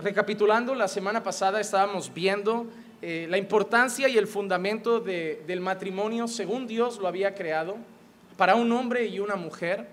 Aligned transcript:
recapitulando, 0.00 0.74
la 0.74 0.88
semana 0.88 1.22
pasada 1.22 1.60
estábamos 1.60 2.12
viendo 2.12 2.66
eh, 3.02 3.26
la 3.28 3.38
importancia 3.38 4.08
y 4.08 4.18
el 4.18 4.26
fundamento 4.26 5.00
del 5.00 5.60
matrimonio 5.60 6.28
según 6.28 6.66
Dios 6.66 6.98
lo 6.98 7.08
había 7.08 7.34
creado 7.34 7.76
para 8.36 8.54
un 8.54 8.72
hombre 8.72 9.06
y 9.06 9.20
una 9.20 9.36
mujer. 9.36 9.88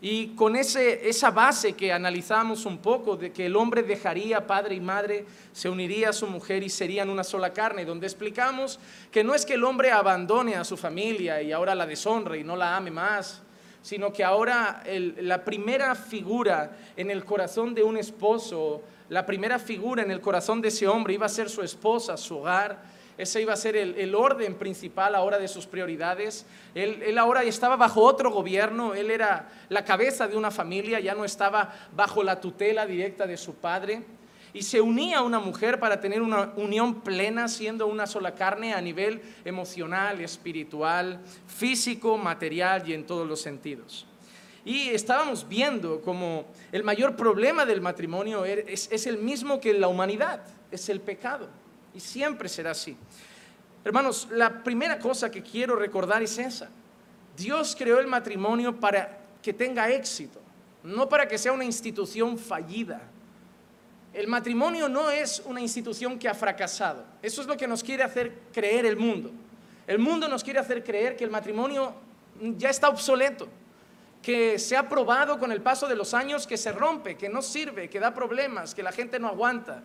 Y 0.00 0.28
con 0.34 0.56
ese, 0.56 1.08
esa 1.08 1.30
base 1.30 1.74
que 1.74 1.92
analizamos 1.92 2.66
un 2.66 2.78
poco, 2.78 3.16
de 3.16 3.30
que 3.30 3.46
el 3.46 3.54
hombre 3.54 3.84
dejaría 3.84 4.48
padre 4.48 4.74
y 4.74 4.80
madre, 4.80 5.24
se 5.52 5.68
uniría 5.68 6.08
a 6.08 6.12
su 6.12 6.26
mujer 6.26 6.64
y 6.64 6.68
serían 6.68 7.08
una 7.08 7.22
sola 7.22 7.52
carne, 7.52 7.84
donde 7.84 8.08
explicamos 8.08 8.80
que 9.12 9.22
no 9.22 9.32
es 9.32 9.46
que 9.46 9.54
el 9.54 9.62
hombre 9.62 9.92
abandone 9.92 10.56
a 10.56 10.64
su 10.64 10.76
familia 10.76 11.40
y 11.40 11.52
ahora 11.52 11.76
la 11.76 11.86
deshonre 11.86 12.40
y 12.40 12.44
no 12.44 12.56
la 12.56 12.76
ame 12.76 12.90
más, 12.90 13.42
sino 13.82 14.12
que 14.12 14.24
ahora 14.24 14.82
la 14.86 15.44
primera 15.44 15.94
figura 15.94 16.76
en 16.96 17.10
el 17.10 17.24
corazón 17.24 17.74
de 17.74 17.82
un 17.82 17.96
esposo, 17.96 18.82
la 19.12 19.26
primera 19.26 19.58
figura 19.58 20.02
en 20.02 20.10
el 20.10 20.22
corazón 20.22 20.62
de 20.62 20.68
ese 20.68 20.88
hombre 20.88 21.12
iba 21.12 21.26
a 21.26 21.28
ser 21.28 21.50
su 21.50 21.60
esposa, 21.60 22.16
su 22.16 22.38
hogar, 22.38 22.82
ese 23.18 23.42
iba 23.42 23.52
a 23.52 23.56
ser 23.56 23.76
el, 23.76 24.14
orden 24.14 24.54
principal 24.54 25.14
ahora 25.14 25.38
de 25.38 25.48
sus 25.48 25.66
prioridades. 25.66 26.46
Él, 26.74 27.02
él, 27.04 27.18
ahora 27.18 27.42
estaba 27.42 27.76
bajo 27.76 28.00
otro 28.00 28.30
gobierno, 28.30 28.94
él 28.94 29.10
era 29.10 29.50
la 29.68 29.84
cabeza 29.84 30.26
de 30.26 30.34
una 30.34 30.50
familia, 30.50 30.98
ya 30.98 31.14
no 31.14 31.26
estaba 31.26 31.74
bajo 31.94 32.22
la 32.22 32.40
tutela 32.40 32.86
directa 32.86 33.26
de 33.26 33.36
su 33.36 33.56
padre. 33.56 34.02
Y 34.54 34.62
se 34.62 34.80
unía 34.80 35.18
a 35.18 35.22
una 35.22 35.40
mujer 35.40 35.78
para 35.78 36.00
tener 36.00 36.22
una 36.22 36.54
unión 36.56 37.02
plena, 37.02 37.48
siendo 37.48 37.88
una 37.88 38.06
sola 38.06 38.34
carne 38.34 38.72
a 38.72 38.80
nivel 38.80 39.20
emocional, 39.44 40.22
espiritual, 40.22 41.20
físico, 41.46 42.16
material 42.16 42.88
y 42.88 42.94
en 42.94 43.04
todos 43.04 43.28
los 43.28 43.42
sentidos. 43.42 44.06
Y 44.64 44.90
estábamos 44.90 45.48
viendo 45.48 46.00
como 46.00 46.44
el 46.70 46.84
mayor 46.84 47.16
problema 47.16 47.66
del 47.66 47.80
matrimonio 47.80 48.44
es, 48.44 48.88
es 48.92 49.06
el 49.06 49.18
mismo 49.18 49.60
que 49.60 49.74
la 49.74 49.88
humanidad, 49.88 50.42
es 50.70 50.88
el 50.88 51.00
pecado. 51.00 51.48
Y 51.94 52.00
siempre 52.00 52.48
será 52.48 52.70
así. 52.70 52.96
Hermanos, 53.84 54.28
la 54.30 54.62
primera 54.62 54.98
cosa 54.98 55.30
que 55.30 55.42
quiero 55.42 55.74
recordar 55.74 56.22
es 56.22 56.38
esa. 56.38 56.70
Dios 57.36 57.74
creó 57.76 57.98
el 57.98 58.06
matrimonio 58.06 58.78
para 58.78 59.18
que 59.42 59.52
tenga 59.52 59.90
éxito, 59.90 60.40
no 60.84 61.08
para 61.08 61.26
que 61.26 61.38
sea 61.38 61.52
una 61.52 61.64
institución 61.64 62.38
fallida. 62.38 63.02
El 64.12 64.28
matrimonio 64.28 64.88
no 64.88 65.10
es 65.10 65.42
una 65.44 65.60
institución 65.60 66.18
que 66.18 66.28
ha 66.28 66.34
fracasado. 66.34 67.04
Eso 67.22 67.40
es 67.40 67.48
lo 67.48 67.56
que 67.56 67.66
nos 67.66 67.82
quiere 67.82 68.02
hacer 68.02 68.38
creer 68.52 68.86
el 68.86 68.96
mundo. 68.96 69.32
El 69.86 69.98
mundo 69.98 70.28
nos 70.28 70.44
quiere 70.44 70.60
hacer 70.60 70.84
creer 70.84 71.16
que 71.16 71.24
el 71.24 71.30
matrimonio 71.30 71.94
ya 72.56 72.70
está 72.70 72.88
obsoleto, 72.88 73.48
que 74.22 74.58
se 74.58 74.76
ha 74.76 74.88
probado 74.88 75.38
con 75.38 75.50
el 75.50 75.60
paso 75.60 75.88
de 75.88 75.96
los 75.96 76.14
años 76.14 76.46
que 76.46 76.56
se 76.56 76.72
rompe, 76.72 77.16
que 77.16 77.28
no 77.28 77.42
sirve, 77.42 77.90
que 77.90 77.98
da 77.98 78.14
problemas, 78.14 78.74
que 78.74 78.82
la 78.82 78.92
gente 78.92 79.18
no 79.18 79.28
aguanta. 79.28 79.82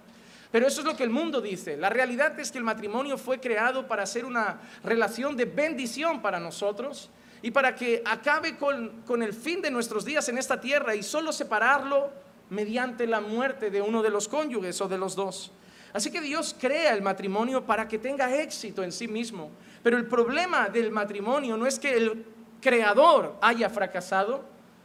Pero 0.51 0.67
eso 0.67 0.81
es 0.81 0.85
lo 0.85 0.95
que 0.95 1.03
el 1.03 1.09
mundo 1.09 1.41
dice. 1.41 1.75
La 1.75 1.89
realidad 1.89 2.39
es 2.39 2.51
que 2.51 2.57
el 2.57 2.63
matrimonio 2.63 3.17
fue 3.17 3.39
creado 3.39 3.87
para 3.87 4.05
ser 4.05 4.25
una 4.25 4.61
relación 4.83 5.35
de 5.35 5.45
bendición 5.45 6.21
para 6.21 6.39
nosotros 6.39 7.09
y 7.41 7.51
para 7.51 7.75
que 7.75 8.01
acabe 8.05 8.57
con, 8.57 9.21
el 9.21 9.33
fin 9.33 9.61
de 9.61 9.71
nuestros 9.71 10.05
días 10.05 10.29
en 10.29 10.37
esta 10.37 10.61
tierra 10.61 10.95
y 10.95 11.03
solo 11.03 11.33
separarlo 11.33 12.11
mediante 12.49 13.07
la 13.07 13.19
muerte 13.19 13.69
de 13.69 13.81
uno 13.81 14.01
de 14.01 14.09
los 14.09 14.27
cónyuges 14.27 14.79
o 14.79 14.87
de 14.87 14.97
los 14.97 15.15
dos. 15.15 15.51
Así 15.93 16.11
que 16.11 16.21
Dios 16.21 16.55
crea 16.57 16.93
el 16.93 17.01
matrimonio 17.01 17.65
para 17.65 17.87
que 17.87 17.97
tenga 17.97 18.33
éxito 18.35 18.83
en 18.83 18.91
sí 18.91 19.07
mismo. 19.07 19.51
Pero 19.83 19.97
el 19.97 20.05
problema 20.05 20.69
del 20.69 20.91
matrimonio 20.91 21.57
no 21.57 21.65
es 21.65 21.79
que 21.79 21.93
el 21.95 22.25
creador 22.61 23.35
haya 23.41 23.69
fracasado, 23.69 24.43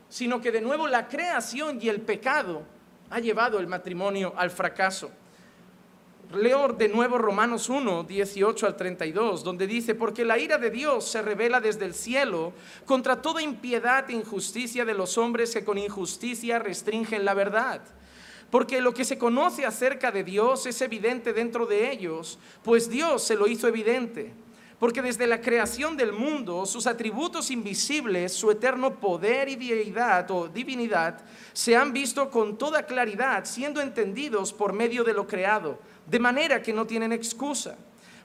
sino 0.08 0.40
que 0.40 0.52
de 0.52 0.60
nuevo 0.60 0.88
la 0.88 1.08
creación 1.08 1.78
y 1.80 1.88
el 1.88 2.00
pecado 2.00 2.62
ha 3.10 3.20
llevado 3.20 3.58
el 3.58 3.66
matrimonio 3.66 4.32
al 4.36 4.50
fracaso. 4.50 5.10
Leo 6.34 6.68
de 6.68 6.88
nuevo 6.88 7.18
Romanos 7.18 7.68
1, 7.68 8.04
18 8.04 8.66
al 8.66 8.76
32, 8.76 9.44
donde 9.44 9.66
dice, 9.66 9.94
porque 9.94 10.24
la 10.24 10.38
ira 10.38 10.56
de 10.56 10.70
Dios 10.70 11.04
se 11.04 11.20
revela 11.20 11.60
desde 11.60 11.84
el 11.84 11.92
cielo 11.92 12.54
contra 12.86 13.20
toda 13.20 13.42
impiedad 13.42 14.08
e 14.08 14.14
injusticia 14.14 14.84
de 14.84 14.94
los 14.94 15.18
hombres 15.18 15.52
que 15.52 15.64
con 15.64 15.76
injusticia 15.76 16.58
restringen 16.58 17.24
la 17.24 17.34
verdad. 17.34 17.82
Porque 18.50 18.80
lo 18.80 18.94
que 18.94 19.04
se 19.04 19.18
conoce 19.18 19.66
acerca 19.66 20.10
de 20.10 20.24
Dios 20.24 20.66
es 20.66 20.80
evidente 20.80 21.32
dentro 21.32 21.66
de 21.66 21.90
ellos, 21.90 22.38
pues 22.62 22.88
Dios 22.88 23.22
se 23.22 23.36
lo 23.36 23.46
hizo 23.46 23.68
evidente. 23.68 24.32
Porque 24.82 25.00
desde 25.00 25.28
la 25.28 25.40
creación 25.40 25.96
del 25.96 26.12
mundo, 26.12 26.66
sus 26.66 26.88
atributos 26.88 27.52
invisibles, 27.52 28.32
su 28.32 28.50
eterno 28.50 28.98
poder 28.98 29.48
y 29.48 29.54
deidad 29.54 30.28
o 30.32 30.48
divinidad, 30.48 31.20
se 31.52 31.76
han 31.76 31.92
visto 31.92 32.28
con 32.30 32.58
toda 32.58 32.84
claridad, 32.84 33.44
siendo 33.44 33.80
entendidos 33.80 34.52
por 34.52 34.72
medio 34.72 35.04
de 35.04 35.14
lo 35.14 35.28
creado 35.28 35.78
de 36.08 36.18
manera 36.18 36.62
que 36.62 36.72
no 36.72 36.84
tienen 36.84 37.12
excusa. 37.12 37.76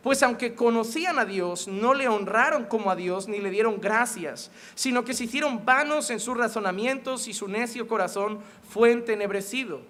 Pues 0.02 0.24
aunque 0.24 0.56
conocían 0.56 1.20
a 1.20 1.26
Dios, 1.26 1.68
no 1.68 1.94
le 1.94 2.08
honraron 2.08 2.66
como 2.66 2.90
a 2.90 2.96
Dios 2.96 3.28
ni 3.28 3.38
le 3.38 3.52
dieron 3.52 3.80
gracias, 3.80 4.50
sino 4.74 5.06
que 5.06 5.14
se 5.14 5.26
hicieron 5.26 5.64
vanos 5.64 6.10
en 6.10 6.20
sus 6.20 6.36
razonamientos 6.36 7.28
y 7.28 7.36
su 7.36 7.48
necio 7.48 7.88
corazón 7.88 8.40
fue 8.68 8.94
entenebrecido. 8.94 9.82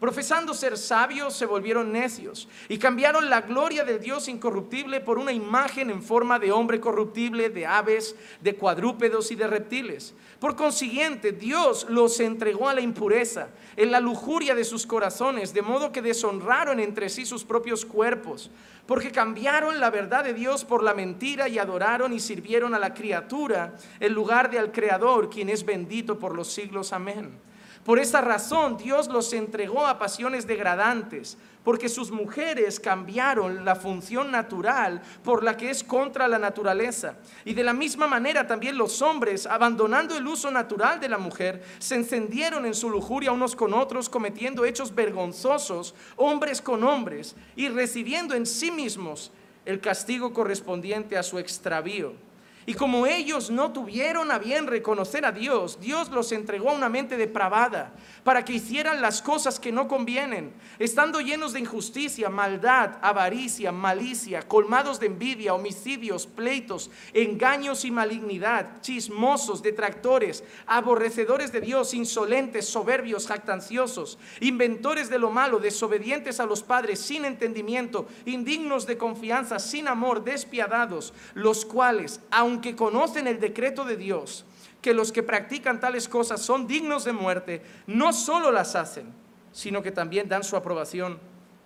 Profesando 0.00 0.54
ser 0.54 0.78
sabios, 0.78 1.36
se 1.36 1.44
volvieron 1.44 1.92
necios 1.92 2.48
y 2.70 2.78
cambiaron 2.78 3.28
la 3.28 3.42
gloria 3.42 3.84
del 3.84 4.00
Dios 4.00 4.28
incorruptible 4.28 5.00
por 5.00 5.18
una 5.18 5.30
imagen 5.30 5.90
en 5.90 6.02
forma 6.02 6.38
de 6.38 6.52
hombre 6.52 6.80
corruptible, 6.80 7.50
de 7.50 7.66
aves, 7.66 8.16
de 8.40 8.56
cuadrúpedos 8.56 9.30
y 9.30 9.34
de 9.34 9.46
reptiles. 9.46 10.14
Por 10.38 10.56
consiguiente, 10.56 11.32
Dios 11.32 11.86
los 11.90 12.18
entregó 12.18 12.70
a 12.70 12.74
la 12.74 12.80
impureza, 12.80 13.48
en 13.76 13.90
la 13.90 14.00
lujuria 14.00 14.54
de 14.54 14.64
sus 14.64 14.86
corazones, 14.86 15.52
de 15.52 15.60
modo 15.60 15.92
que 15.92 16.00
deshonraron 16.00 16.80
entre 16.80 17.10
sí 17.10 17.26
sus 17.26 17.44
propios 17.44 17.84
cuerpos, 17.84 18.50
porque 18.86 19.12
cambiaron 19.12 19.80
la 19.80 19.90
verdad 19.90 20.24
de 20.24 20.32
Dios 20.32 20.64
por 20.64 20.82
la 20.82 20.94
mentira 20.94 21.46
y 21.46 21.58
adoraron 21.58 22.14
y 22.14 22.20
sirvieron 22.20 22.74
a 22.74 22.78
la 22.78 22.94
criatura 22.94 23.76
en 24.00 24.14
lugar 24.14 24.50
de 24.50 24.58
al 24.58 24.72
Creador, 24.72 25.28
quien 25.28 25.50
es 25.50 25.66
bendito 25.66 26.18
por 26.18 26.34
los 26.34 26.48
siglos. 26.50 26.94
Amén. 26.94 27.49
Por 27.84 27.98
esta 27.98 28.20
razón 28.20 28.76
Dios 28.76 29.08
los 29.08 29.32
entregó 29.32 29.86
a 29.86 29.98
pasiones 29.98 30.46
degradantes, 30.46 31.38
porque 31.64 31.88
sus 31.88 32.10
mujeres 32.10 32.78
cambiaron 32.78 33.64
la 33.64 33.74
función 33.74 34.30
natural 34.30 35.02
por 35.24 35.42
la 35.42 35.56
que 35.56 35.70
es 35.70 35.82
contra 35.82 36.28
la 36.28 36.38
naturaleza. 36.38 37.16
Y 37.44 37.54
de 37.54 37.64
la 37.64 37.72
misma 37.72 38.06
manera 38.06 38.46
también 38.46 38.76
los 38.76 39.00
hombres, 39.02 39.46
abandonando 39.46 40.16
el 40.16 40.26
uso 40.26 40.50
natural 40.50 41.00
de 41.00 41.08
la 41.08 41.18
mujer, 41.18 41.62
se 41.78 41.96
encendieron 41.96 42.66
en 42.66 42.74
su 42.74 42.90
lujuria 42.90 43.32
unos 43.32 43.56
con 43.56 43.74
otros, 43.74 44.08
cometiendo 44.08 44.64
hechos 44.64 44.94
vergonzosos, 44.94 45.94
hombres 46.16 46.60
con 46.60 46.84
hombres, 46.84 47.34
y 47.56 47.68
recibiendo 47.68 48.34
en 48.34 48.46
sí 48.46 48.70
mismos 48.70 49.32
el 49.64 49.80
castigo 49.80 50.32
correspondiente 50.32 51.16
a 51.16 51.22
su 51.22 51.38
extravío. 51.38 52.29
Y 52.70 52.74
como 52.74 53.04
ellos 53.04 53.50
no 53.50 53.72
tuvieron 53.72 54.30
a 54.30 54.38
bien 54.38 54.68
reconocer 54.68 55.24
a 55.26 55.32
Dios, 55.32 55.80
Dios 55.80 56.08
los 56.10 56.30
entregó 56.30 56.70
a 56.70 56.74
una 56.74 56.88
mente 56.88 57.16
depravada 57.16 57.92
para 58.22 58.44
que 58.44 58.52
hicieran 58.52 59.02
las 59.02 59.22
cosas 59.22 59.58
que 59.58 59.72
no 59.72 59.88
convienen, 59.88 60.52
estando 60.78 61.20
llenos 61.20 61.52
de 61.52 61.58
injusticia, 61.58 62.28
maldad, 62.28 62.98
avaricia, 63.02 63.72
malicia, 63.72 64.42
colmados 64.46 65.00
de 65.00 65.06
envidia, 65.06 65.52
homicidios, 65.52 66.28
pleitos, 66.28 66.92
engaños 67.12 67.84
y 67.84 67.90
malignidad, 67.90 68.80
chismosos, 68.82 69.64
detractores, 69.64 70.44
aborrecedores 70.66 71.50
de 71.50 71.62
Dios, 71.62 71.92
insolentes, 71.92 72.68
soberbios, 72.68 73.26
jactanciosos, 73.26 74.16
inventores 74.38 75.10
de 75.10 75.18
lo 75.18 75.32
malo, 75.32 75.58
desobedientes 75.58 76.38
a 76.38 76.46
los 76.46 76.62
padres, 76.62 77.00
sin 77.00 77.24
entendimiento, 77.24 78.06
indignos 78.26 78.86
de 78.86 78.96
confianza, 78.96 79.58
sin 79.58 79.88
amor, 79.88 80.22
despiadados, 80.22 81.12
los 81.34 81.64
cuales, 81.64 82.20
aunque 82.30 82.59
conocen 82.76 83.26
el 83.26 83.40
decreto 83.40 83.84
de 83.84 83.96
Dios, 83.96 84.44
que 84.80 84.94
los 84.94 85.12
que 85.12 85.22
practican 85.22 85.80
tales 85.80 86.08
cosas 86.08 86.40
son 86.40 86.66
dignos 86.66 87.04
de 87.04 87.12
muerte, 87.12 87.62
no 87.86 88.12
solo 88.12 88.50
las 88.50 88.76
hacen, 88.76 89.12
sino 89.52 89.82
que 89.82 89.92
también 89.92 90.28
dan 90.28 90.44
su 90.44 90.56
aprobación 90.56 91.18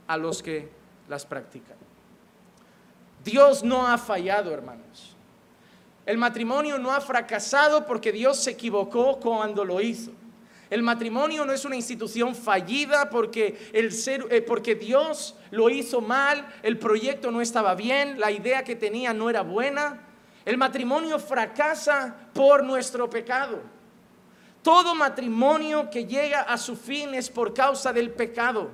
a 0.06 0.16
los 0.16 0.42
que 0.42 0.68
las 1.08 1.26
practican. 1.26 1.76
Dios 3.24 3.62
no 3.62 3.86
ha 3.86 3.98
fallado, 3.98 4.52
hermanos. 4.52 5.16
El 6.06 6.18
matrimonio 6.18 6.78
no 6.78 6.92
ha 6.92 7.00
fracasado 7.00 7.86
porque 7.86 8.12
Dios 8.12 8.36
se 8.38 8.50
equivocó 8.50 9.18
cuando 9.18 9.64
lo 9.64 9.80
hizo. 9.80 10.12
El 10.68 10.82
matrimonio 10.82 11.44
no 11.44 11.52
es 11.52 11.64
una 11.64 11.76
institución 11.76 12.34
fallida 12.34 13.08
porque, 13.08 13.70
el 13.72 13.92
ser, 13.92 14.26
eh, 14.30 14.42
porque 14.42 14.74
Dios 14.74 15.36
lo 15.50 15.70
hizo 15.70 16.00
mal, 16.00 16.46
el 16.62 16.78
proyecto 16.78 17.30
no 17.30 17.40
estaba 17.40 17.74
bien, 17.74 18.18
la 18.18 18.30
idea 18.30 18.64
que 18.64 18.74
tenía 18.74 19.14
no 19.14 19.30
era 19.30 19.42
buena. 19.42 20.00
El 20.44 20.58
matrimonio 20.58 21.18
fracasa 21.18 22.14
por 22.32 22.62
nuestro 22.62 23.08
pecado. 23.08 23.62
Todo 24.62 24.94
matrimonio 24.94 25.90
que 25.90 26.06
llega 26.06 26.40
a 26.40 26.58
su 26.58 26.76
fin 26.76 27.14
es 27.14 27.30
por 27.30 27.54
causa 27.54 27.92
del 27.92 28.10
pecado. 28.10 28.70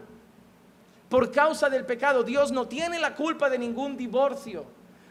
Por 1.08 1.30
causa 1.30 1.68
del 1.68 1.84
pecado. 1.84 2.22
Dios 2.22 2.52
no 2.52 2.66
tiene 2.66 2.98
la 2.98 3.14
culpa 3.14 3.50
de 3.50 3.58
ningún 3.58 3.96
divorcio. 3.96 4.64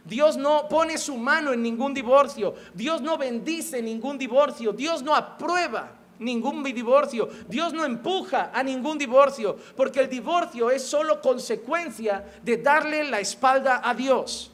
Dios 0.05 0.37
no 0.37 0.67
pone 0.69 0.97
su 0.97 1.17
mano 1.17 1.53
en 1.53 1.61
ningún 1.61 1.93
divorcio. 1.93 2.55
Dios 2.73 3.01
no 3.01 3.17
bendice 3.17 3.81
ningún 3.81 4.17
divorcio. 4.17 4.71
Dios 4.73 5.03
no 5.03 5.15
aprueba 5.15 5.91
ningún 6.19 6.63
divorcio. 6.63 7.29
Dios 7.47 7.73
no 7.73 7.85
empuja 7.85 8.51
a 8.53 8.63
ningún 8.63 8.97
divorcio, 8.97 9.57
porque 9.75 10.01
el 10.01 10.09
divorcio 10.09 10.69
es 10.69 10.85
solo 10.85 11.21
consecuencia 11.21 12.25
de 12.43 12.57
darle 12.57 13.03
la 13.05 13.19
espalda 13.19 13.81
a 13.83 13.93
Dios. 13.93 14.51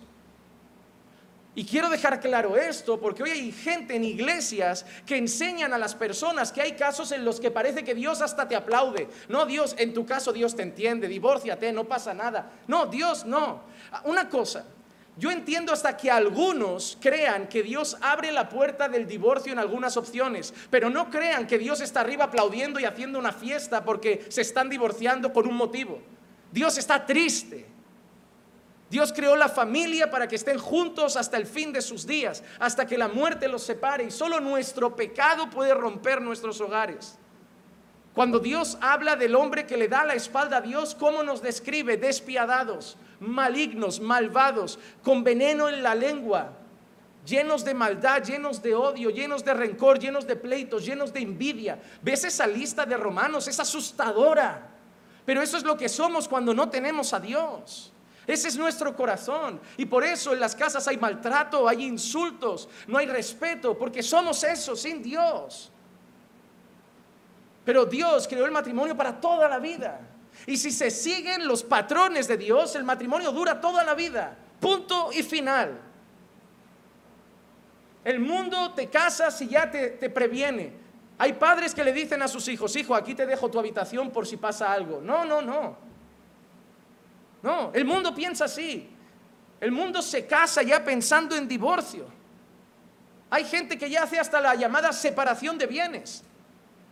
Y 1.57 1.63
quiero 1.63 1.89
dejar 1.89 2.19
claro 2.19 2.57
esto 2.57 2.99
porque 2.99 3.23
hoy 3.23 3.29
hay 3.29 3.51
gente 3.53 3.95
en 3.95 4.03
iglesias 4.03 4.85
que 5.05 5.15
enseñan 5.15 5.73
a 5.73 5.77
las 5.77 5.95
personas 5.95 6.51
que 6.51 6.61
hay 6.61 6.73
casos 6.73 7.13
en 7.13 7.23
los 7.23 7.39
que 7.39 7.49
parece 7.49 7.85
que 7.85 7.95
Dios 7.95 8.21
hasta 8.21 8.45
te 8.45 8.57
aplaude. 8.57 9.07
No, 9.29 9.45
Dios, 9.45 9.73
en 9.77 9.93
tu 9.93 10.05
caso 10.05 10.33
Dios 10.33 10.53
te 10.53 10.63
entiende, 10.63 11.07
divórciate, 11.07 11.71
no 11.71 11.85
pasa 11.85 12.13
nada. 12.13 12.51
No, 12.67 12.87
Dios 12.87 13.25
no. 13.25 13.61
Una 14.03 14.27
cosa, 14.27 14.65
yo 15.17 15.31
entiendo 15.31 15.71
hasta 15.71 15.95
que 15.95 16.11
algunos 16.11 16.97
crean 16.99 17.47
que 17.47 17.63
Dios 17.63 17.95
abre 18.01 18.33
la 18.33 18.49
puerta 18.49 18.89
del 18.89 19.07
divorcio 19.07 19.53
en 19.53 19.59
algunas 19.59 19.95
opciones, 19.95 20.53
pero 20.69 20.89
no 20.89 21.09
crean 21.09 21.47
que 21.47 21.57
Dios 21.57 21.79
está 21.79 22.01
arriba 22.01 22.25
aplaudiendo 22.25 22.81
y 22.81 22.85
haciendo 22.85 23.17
una 23.17 23.31
fiesta 23.31 23.85
porque 23.85 24.25
se 24.27 24.41
están 24.41 24.69
divorciando 24.69 25.31
por 25.31 25.47
un 25.47 25.55
motivo. 25.55 26.01
Dios 26.51 26.77
está 26.77 27.05
triste 27.05 27.74
Dios 28.89 29.11
creó 29.13 29.35
la 29.35 29.49
familia 29.49 30.09
para 30.11 30.27
que 30.27 30.35
estén 30.35 30.59
juntos 30.59 31.17
hasta 31.17 31.37
el 31.37 31.45
fin 31.45 31.73
de 31.73 31.81
sus 31.81 32.05
días, 32.05 32.43
hasta 32.59 32.85
que 32.85 32.97
la 32.97 33.07
muerte 33.07 33.47
los 33.47 33.63
separe. 33.63 34.03
Y 34.03 34.11
solo 34.11 34.39
nuestro 34.39 34.95
pecado 34.95 35.49
puede 35.49 35.73
romper 35.73 36.21
nuestros 36.21 36.61
hogares. 36.61 37.17
Cuando 38.13 38.39
Dios 38.39 38.77
habla 38.79 39.15
del 39.15 39.35
hombre 39.35 39.65
que 39.65 39.75
le 39.75 39.89
da 39.89 40.05
la 40.05 40.13
espalda 40.13 40.57
a 40.57 40.61
Dios, 40.61 40.95
¿cómo 40.95 41.23
nos 41.23 41.41
describe? 41.41 41.97
Despiadados, 41.97 42.95
malignos, 43.19 43.99
malvados, 43.99 44.79
con 45.03 45.23
veneno 45.23 45.67
en 45.67 45.83
la 45.83 45.95
lengua, 45.95 46.53
llenos 47.25 47.65
de 47.65 47.73
maldad, 47.73 48.23
llenos 48.23 48.61
de 48.61 48.73
odio, 48.73 49.09
llenos 49.09 49.43
de 49.43 49.53
rencor, 49.53 49.99
llenos 49.99 50.27
de 50.27 50.37
pleitos, 50.37 50.85
llenos 50.85 51.11
de 51.11 51.21
envidia. 51.21 51.81
¿Ves 52.01 52.23
esa 52.23 52.47
lista 52.47 52.85
de 52.85 52.95
romanos? 52.95 53.47
Es 53.49 53.59
asustadora. 53.59 54.69
Pero 55.25 55.41
eso 55.41 55.57
es 55.57 55.63
lo 55.63 55.75
que 55.75 55.89
somos 55.89 56.29
cuando 56.29 56.53
no 56.53 56.69
tenemos 56.69 57.11
a 57.13 57.19
Dios. 57.19 57.91
Ese 58.27 58.47
es 58.47 58.57
nuestro 58.57 58.95
corazón. 58.95 59.59
Y 59.77 59.85
por 59.85 60.03
eso 60.03 60.33
en 60.33 60.39
las 60.39 60.55
casas 60.55 60.87
hay 60.87 60.97
maltrato, 60.97 61.67
hay 61.67 61.83
insultos, 61.85 62.67
no 62.87 62.97
hay 62.97 63.05
respeto, 63.05 63.77
porque 63.77 64.01
somos 64.01 64.43
eso 64.43 64.75
sin 64.75 65.01
Dios. 65.01 65.71
Pero 67.63 67.85
Dios 67.85 68.27
creó 68.27 68.45
el 68.45 68.51
matrimonio 68.51 68.95
para 68.95 69.19
toda 69.19 69.47
la 69.47 69.59
vida. 69.59 69.99
Y 70.45 70.57
si 70.57 70.71
se 70.71 70.91
siguen 70.91 71.47
los 71.47 71.63
patrones 71.63 72.27
de 72.27 72.37
Dios, 72.37 72.75
el 72.75 72.83
matrimonio 72.83 73.31
dura 73.31 73.59
toda 73.59 73.83
la 73.83 73.93
vida. 73.93 74.37
Punto 74.59 75.09
y 75.13 75.23
final. 75.23 75.79
El 78.03 78.19
mundo 78.19 78.73
te 78.73 78.87
casas 78.89 79.41
y 79.41 79.47
ya 79.47 79.69
te, 79.69 79.89
te 79.91 80.09
previene. 80.09 80.73
Hay 81.17 81.33
padres 81.33 81.73
que 81.73 81.83
le 81.83 81.93
dicen 81.93 82.21
a 82.21 82.27
sus 82.27 82.47
hijos, 82.47 82.75
hijo, 82.75 82.93
aquí 82.93 83.15
te 83.15 83.25
dejo 83.25 83.49
tu 83.49 83.57
habitación 83.57 84.11
por 84.11 84.27
si 84.27 84.37
pasa 84.37 84.71
algo. 84.71 85.01
No, 85.01 85.25
no, 85.25 85.41
no. 85.41 85.77
No, 87.45 87.69
el 87.75 87.85
mundo 87.85 88.15
piensa 88.15 88.45
así. 88.45 88.89
El 89.61 89.71
mundo 89.71 90.01
se 90.01 90.25
casa 90.25 90.63
ya 90.63 90.83
pensando 90.83 91.35
en 91.35 91.47
divorcio. 91.47 92.07
Hay 93.29 93.45
gente 93.45 93.77
que 93.77 93.87
ya 93.87 94.01
hace 94.01 94.19
hasta 94.19 94.41
la 94.41 94.55
llamada 94.55 94.91
separación 94.91 95.55
de 95.59 95.67
bienes. 95.67 96.23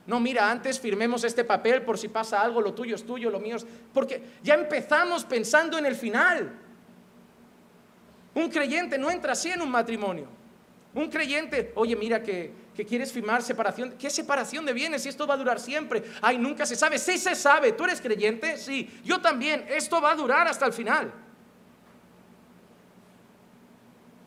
No, 0.05 0.19
mira, 0.19 0.51
antes 0.51 0.79
firmemos 0.79 1.23
este 1.23 1.44
papel 1.44 1.81
por 1.81 1.97
si 1.97 2.07
pasa 2.07 2.39
algo, 2.39 2.61
lo 2.61 2.75
tuyo 2.75 2.95
es 2.95 3.03
tuyo, 3.03 3.31
lo 3.31 3.39
mío 3.39 3.55
es... 3.55 3.65
Porque 3.91 4.21
ya 4.44 4.53
empezamos 4.53 5.25
pensando 5.25 5.75
en 5.79 5.88
el 5.88 5.95
final. 5.95 6.53
Un 8.35 8.50
creyente 8.50 9.00
no 9.00 9.09
entra 9.09 9.33
así 9.33 9.50
en 9.50 9.61
un 9.61 9.71
matrimonio. 9.71 10.27
Un 10.95 11.09
creyente, 11.09 11.71
oye, 11.75 11.95
mira 11.95 12.21
que, 12.21 12.53
quieres 12.87 13.11
firmar 13.11 13.41
separación. 13.41 13.95
¿Qué 13.97 14.09
separación 14.09 14.65
de 14.65 14.73
bienes? 14.73 15.03
Si 15.03 15.09
esto 15.09 15.25
va 15.25 15.33
a 15.33 15.37
durar 15.37 15.59
siempre. 15.59 16.03
Ay, 16.21 16.37
nunca 16.37 16.65
se 16.65 16.75
sabe. 16.75 16.99
Sí 16.99 17.17
se 17.17 17.35
sabe. 17.35 17.71
¿Tú 17.71 17.83
eres 17.83 17.99
creyente? 17.99 18.57
Sí. 18.57 19.01
Yo 19.03 19.19
también. 19.19 19.65
Esto 19.69 19.99
va 19.99 20.11
a 20.11 20.15
durar 20.15 20.47
hasta 20.47 20.65
el 20.67 20.73
final. 20.73 21.11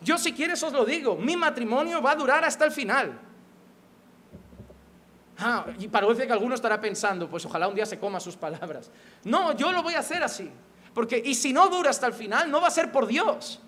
Yo 0.02 0.18
si 0.18 0.32
quieres 0.32 0.62
os 0.62 0.72
lo 0.72 0.84
digo. 0.84 1.16
Mi 1.16 1.36
matrimonio 1.36 2.02
va 2.02 2.12
a 2.12 2.16
durar 2.16 2.44
hasta 2.44 2.64
el 2.64 2.72
final. 2.72 3.20
Ah, 5.38 5.66
y 5.78 5.86
parece 5.86 6.26
que 6.26 6.32
alguno 6.32 6.54
estará 6.54 6.80
pensando, 6.80 7.28
pues 7.28 7.44
ojalá 7.44 7.68
un 7.68 7.74
día 7.74 7.84
se 7.84 7.98
coma 7.98 8.18
sus 8.20 8.36
palabras. 8.36 8.90
No, 9.24 9.54
yo 9.54 9.70
lo 9.70 9.82
voy 9.82 9.94
a 9.94 10.00
hacer 10.00 10.22
así. 10.22 10.50
Porque, 10.94 11.22
y 11.24 11.34
si 11.34 11.52
no 11.52 11.68
dura 11.68 11.90
hasta 11.90 12.06
el 12.06 12.14
final, 12.14 12.50
no 12.50 12.60
va 12.60 12.68
a 12.68 12.70
ser 12.70 12.90
por 12.90 13.06
Dios. 13.06 13.60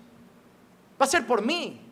Va 0.99 1.05
a 1.05 1.09
ser 1.09 1.27
por 1.27 1.43
mí. 1.43 1.88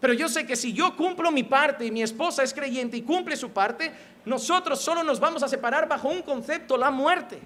Pero 0.00 0.14
yo 0.14 0.28
sé 0.28 0.46
que 0.46 0.56
si 0.56 0.72
yo 0.72 0.96
cumplo 0.96 1.30
mi 1.30 1.42
parte 1.42 1.84
y 1.84 1.90
mi 1.90 2.02
esposa 2.02 2.42
es 2.42 2.54
creyente 2.54 2.96
y 2.96 3.02
cumple 3.02 3.36
su 3.36 3.50
parte, 3.50 3.92
nosotros 4.24 4.80
solo 4.80 5.02
nos 5.02 5.20
vamos 5.20 5.42
a 5.42 5.48
separar 5.48 5.86
bajo 5.86 6.08
un 6.08 6.22
concepto, 6.22 6.76
la 6.76 6.90
muerte. 6.90 7.40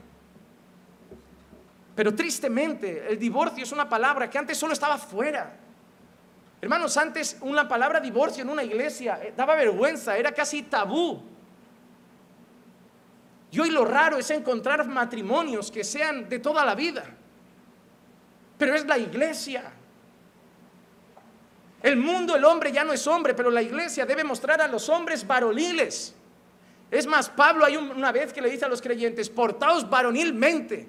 Pero 1.97 2.15
tristemente, 2.15 3.07
el 3.11 3.19
divorcio 3.19 3.65
es 3.65 3.73
una 3.73 3.89
palabra 3.89 4.31
que 4.31 4.39
antes 4.39 4.57
solo 4.57 4.73
estaba 4.73 4.99
fuera. 4.99 5.57
Hermanos, 6.61 6.97
antes 6.97 7.37
una 7.41 7.69
palabra 7.69 8.01
divorcio 8.01 8.43
en 8.43 8.49
una 8.49 8.63
iglesia 8.63 9.21
eh, 9.23 9.35
daba 9.37 9.55
vergüenza, 9.55 10.17
era 10.17 10.33
casi 10.33 10.63
tabú. 10.63 11.23
Y 13.51 13.61
hoy 13.61 13.71
lo 13.71 13.85
raro 13.85 14.17
es 14.19 14.31
encontrar 14.31 14.87
matrimonios 14.87 15.71
que 15.71 15.85
sean 15.85 16.29
de 16.29 16.39
toda 16.39 16.65
la 16.65 16.75
vida. 16.75 17.05
Pero 18.59 18.75
es 18.75 18.87
la 18.87 18.97
iglesia 18.97 19.73
el 21.85 21.99
mundo, 21.99 22.35
el 22.35 22.47
hombre 22.47 22.73
ya 22.73 22.83
no 22.83 22.95
es 22.95 23.07
hombre, 23.07 23.35
pero 23.35 23.51
la 23.51 23.61
iglesia 23.61 24.07
debe 24.07 24.25
mostrar 24.25 24.59
a 24.63 24.67
los 24.67 24.89
hombres 24.89 25.27
varoniles. 25.27 26.15
Es 26.91 27.07
más, 27.07 27.29
Pablo 27.29 27.67
hay 27.67 27.77
una 27.77 28.11
vez 28.11 28.33
que 28.33 28.41
le 28.41 28.49
dice 28.49 28.65
a 28.65 28.69
los 28.69 28.81
creyentes, 28.81 29.29
portaos 29.29 29.91
varonilmente. 29.91 30.89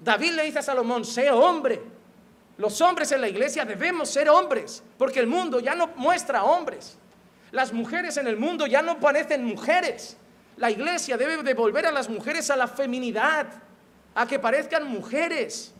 David 0.00 0.32
le 0.32 0.42
dice 0.42 0.58
a 0.58 0.62
Salomón, 0.62 1.04
sé 1.04 1.30
hombre. 1.30 1.80
Los 2.58 2.80
hombres 2.80 3.12
en 3.12 3.20
la 3.20 3.28
iglesia 3.28 3.64
debemos 3.64 4.10
ser 4.10 4.28
hombres, 4.28 4.82
porque 4.98 5.20
el 5.20 5.28
mundo 5.28 5.60
ya 5.60 5.76
no 5.76 5.92
muestra 5.94 6.42
hombres. 6.42 6.98
Las 7.52 7.72
mujeres 7.72 8.16
en 8.16 8.26
el 8.26 8.36
mundo 8.36 8.66
ya 8.66 8.82
no 8.82 8.98
parecen 8.98 9.44
mujeres. 9.44 10.16
La 10.56 10.72
iglesia 10.72 11.16
debe 11.16 11.40
devolver 11.44 11.86
a 11.86 11.92
las 11.92 12.08
mujeres 12.08 12.50
a 12.50 12.56
la 12.56 12.66
feminidad, 12.66 13.46
a 14.12 14.26
que 14.26 14.40
parezcan 14.40 14.88
mujeres. 14.88 15.72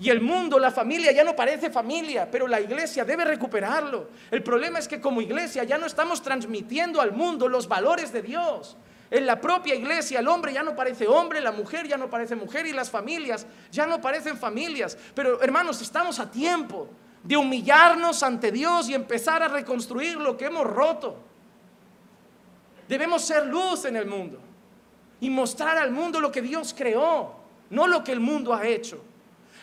Y 0.00 0.08
el 0.08 0.22
mundo, 0.22 0.58
la 0.58 0.70
familia 0.70 1.12
ya 1.12 1.22
no 1.22 1.36
parece 1.36 1.68
familia, 1.68 2.26
pero 2.30 2.48
la 2.48 2.58
iglesia 2.58 3.04
debe 3.04 3.22
recuperarlo. 3.22 4.08
El 4.30 4.42
problema 4.42 4.78
es 4.78 4.88
que 4.88 4.98
como 4.98 5.20
iglesia 5.20 5.62
ya 5.64 5.76
no 5.76 5.84
estamos 5.84 6.22
transmitiendo 6.22 7.02
al 7.02 7.12
mundo 7.12 7.48
los 7.48 7.68
valores 7.68 8.10
de 8.10 8.22
Dios. 8.22 8.78
En 9.10 9.26
la 9.26 9.38
propia 9.38 9.74
iglesia 9.74 10.20
el 10.20 10.28
hombre 10.28 10.54
ya 10.54 10.62
no 10.62 10.74
parece 10.74 11.06
hombre, 11.06 11.42
la 11.42 11.52
mujer 11.52 11.86
ya 11.86 11.98
no 11.98 12.08
parece 12.08 12.34
mujer 12.34 12.66
y 12.66 12.72
las 12.72 12.90
familias 12.90 13.46
ya 13.70 13.84
no 13.84 14.00
parecen 14.00 14.38
familias. 14.38 14.96
Pero 15.14 15.42
hermanos, 15.42 15.82
estamos 15.82 16.18
a 16.18 16.30
tiempo 16.30 16.88
de 17.22 17.36
humillarnos 17.36 18.22
ante 18.22 18.50
Dios 18.50 18.88
y 18.88 18.94
empezar 18.94 19.42
a 19.42 19.48
reconstruir 19.48 20.16
lo 20.16 20.34
que 20.38 20.46
hemos 20.46 20.66
roto. 20.66 21.18
Debemos 22.88 23.20
ser 23.22 23.44
luz 23.44 23.84
en 23.84 23.96
el 23.96 24.06
mundo 24.06 24.40
y 25.20 25.28
mostrar 25.28 25.76
al 25.76 25.90
mundo 25.90 26.20
lo 26.20 26.32
que 26.32 26.40
Dios 26.40 26.74
creó, 26.74 27.34
no 27.68 27.86
lo 27.86 28.02
que 28.02 28.12
el 28.12 28.20
mundo 28.20 28.54
ha 28.54 28.66
hecho. 28.66 29.09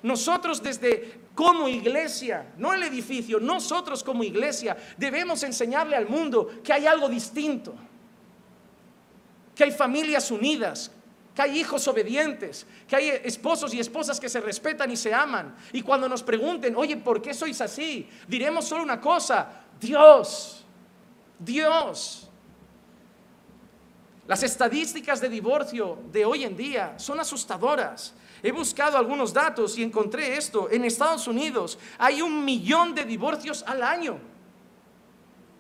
Nosotros 0.04 0.62
desde 0.62 1.22
como 1.34 1.68
iglesia, 1.68 2.54
no 2.58 2.74
el 2.74 2.84
edificio, 2.84 3.40
nosotros 3.40 4.04
como 4.04 4.24
iglesia 4.24 4.78
debemos 4.98 5.44
enseñarle 5.44 5.96
al 5.96 6.08
mundo 6.08 6.62
que 6.64 6.74
hay 6.74 6.88
algo 6.88 7.10
distinto, 7.10 7.76
que 9.56 9.64
hay 9.64 9.72
familias 9.72 10.32
unidas, 10.32 10.92
que 11.38 11.44
hay 11.44 11.60
hijos 11.60 11.88
obedientes, 11.88 12.66
que 12.88 12.96
hay 12.96 13.10
esposos 13.24 13.72
y 13.74 13.80
esposas 13.80 14.20
que 14.20 14.30
se 14.30 14.42
respetan 14.42 14.90
y 14.90 14.98
se 14.98 15.14
aman. 15.14 15.56
Y 15.72 15.84
cuando 15.84 16.10
nos 16.10 16.24
pregunten, 16.24 16.76
oye, 16.76 16.98
¿por 16.98 17.22
qué 17.22 17.34
sois 17.34 17.62
así? 17.62 18.10
Diremos 18.28 18.66
solo 18.66 18.82
una 18.82 19.00
cosa, 19.00 19.66
Dios, 19.80 20.66
Dios. 21.38 22.28
Las 24.28 24.42
estadísticas 24.44 25.22
de 25.22 25.30
divorcio 25.30 26.00
de 26.12 26.26
hoy 26.26 26.44
en 26.44 26.58
día 26.58 26.98
son 26.98 27.20
asustadoras. 27.20 28.16
He 28.44 28.52
buscado 28.52 28.98
algunos 28.98 29.34
datos 29.34 29.78
y 29.78 29.84
encontré 29.84 30.38
esto. 30.38 30.70
En 30.70 30.86
Estados 30.86 31.28
Unidos 31.28 31.80
hay 31.98 32.22
un 32.22 32.46
millón 32.46 32.94
de 32.94 33.04
divorcios 33.04 33.64
al 33.68 33.84
año. 33.84 34.18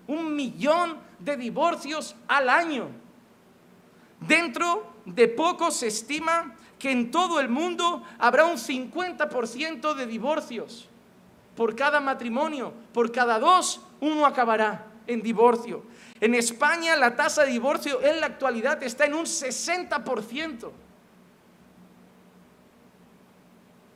Un 0.07 0.35
millón 0.35 0.97
de 1.19 1.37
divorcios 1.37 2.15
al 2.27 2.49
año. 2.49 2.89
Dentro 4.19 4.85
de 5.05 5.27
poco 5.27 5.71
se 5.71 5.87
estima 5.87 6.55
que 6.79 6.91
en 6.91 7.11
todo 7.11 7.39
el 7.39 7.49
mundo 7.49 8.03
habrá 8.19 8.45
un 8.45 8.57
50% 8.57 9.95
de 9.95 10.05
divorcios. 10.05 10.87
Por 11.55 11.75
cada 11.75 11.99
matrimonio, 11.99 12.71
por 12.93 13.11
cada 13.11 13.39
dos, 13.39 13.81
uno 13.99 14.25
acabará 14.25 14.85
en 15.07 15.21
divorcio. 15.21 15.83
En 16.19 16.35
España 16.35 16.95
la 16.95 17.15
tasa 17.15 17.43
de 17.43 17.51
divorcio 17.51 18.01
en 18.03 18.19
la 18.19 18.27
actualidad 18.27 18.83
está 18.83 19.05
en 19.05 19.15
un 19.15 19.25
60%. 19.25 20.71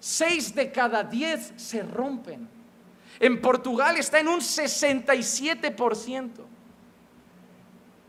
Seis 0.02 0.54
de 0.56 0.72
cada 0.72 1.04
diez 1.04 1.54
se 1.58 1.84
rompen. 1.84 2.50
En 3.20 3.40
Portugal 3.40 3.98
está 3.98 4.20
en 4.20 4.30
un 4.30 4.40
67%. 4.40 6.48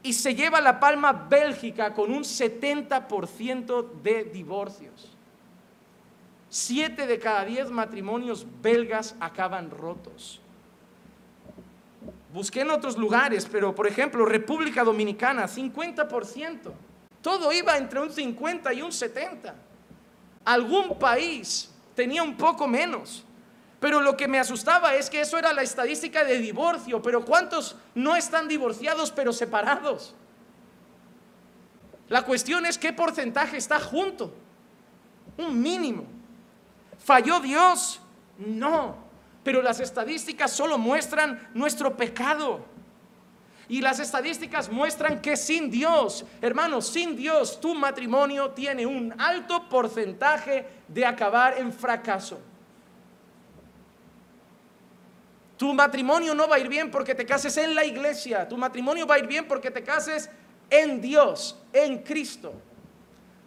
y 0.05 0.15
se 0.15 0.35
lleva 0.35 0.61
la 0.61 0.81
palma 0.81 1.13
Bélgica 1.13 1.95
con 1.95 2.11
un 2.11 2.25
70% 2.25 4.03
de 4.03 4.25
divorcios. 4.25 5.17
Siete 6.49 7.07
de 7.07 7.21
cada 7.21 7.45
diez 7.45 7.71
matrimonios 7.71 8.45
belgas 8.61 9.15
acaban 9.21 9.71
rotos. 9.71 10.41
Busqué 12.33 12.63
en 12.63 12.71
otros 12.71 12.99
lugares, 12.99 13.47
pero 13.49 13.77
por 13.77 13.87
ejemplo, 13.87 14.25
República 14.25 14.83
Dominicana, 14.83 15.47
50%. 15.47 16.73
Todo 17.21 17.53
iba 17.53 17.77
entre 17.77 18.01
un 18.01 18.11
50 18.11 18.75
y 18.75 18.83
un 18.83 18.91
70. 18.91 19.55
Algún 20.45 20.99
país 20.99 21.72
tenía 21.95 22.23
un 22.23 22.37
poco 22.37 22.67
menos. 22.67 23.25
Pero 23.81 24.01
lo 24.01 24.17
que 24.17 24.29
me 24.29 24.39
asustaba 24.39 24.95
es 24.95 25.11
que 25.11 25.21
eso 25.21 25.39
era 25.39 25.53
la 25.53 25.63
estadística 25.63 26.25
de 26.25 26.39
divorcio. 26.39 27.03
Pero 27.03 27.25
¿cuántos 27.25 27.77
no 27.95 28.15
están 28.15 28.47
divorciados 28.47 29.11
pero 29.11 29.33
separados? 29.33 30.15
La 32.09 32.23
cuestión 32.23 32.65
es 32.67 32.79
qué 32.79 32.93
porcentaje 32.93 33.57
está 33.57 33.81
junto. 33.81 34.33
Un 35.37 35.61
mínimo. 35.61 36.05
¿Falló 37.05 37.41
Dios? 37.41 38.01
No. 38.39 38.97
Pero 39.43 39.63
las 39.63 39.81
estadísticas 39.81 40.53
solo 40.53 40.79
muestran 40.79 41.49
nuestro 41.55 41.97
pecado. 41.97 42.65
Y 43.73 43.81
las 43.81 44.01
estadísticas 44.01 44.69
muestran 44.69 45.23
que 45.23 45.35
sin 45.35 45.71
Dios, 45.71 46.27
hermanos, 46.43 46.89
sin 46.89 47.17
Dios, 47.17 47.59
tu 47.59 47.75
matrimonio 47.75 48.51
tiene 48.51 48.85
un 48.85 49.19
alto 49.19 49.67
porcentaje 49.71 50.67
de 50.89 51.07
acabar 51.07 51.57
en 51.57 51.73
fracaso. 51.73 52.39
Tu 55.57 55.73
matrimonio 55.73 56.35
no 56.35 56.47
va 56.47 56.57
a 56.57 56.59
ir 56.59 56.69
bien 56.69 56.91
porque 56.91 57.15
te 57.15 57.25
cases 57.25 57.57
en 57.57 57.75
la 57.75 57.83
iglesia. 57.83 58.47
Tu 58.47 58.59
matrimonio 58.59 59.07
va 59.07 59.15
a 59.15 59.21
ir 59.21 59.27
bien 59.27 59.49
porque 59.49 59.71
te 59.71 59.83
cases 59.83 60.29
en 60.69 61.01
Dios, 61.01 61.59
en 61.73 62.03
Cristo. 62.03 62.53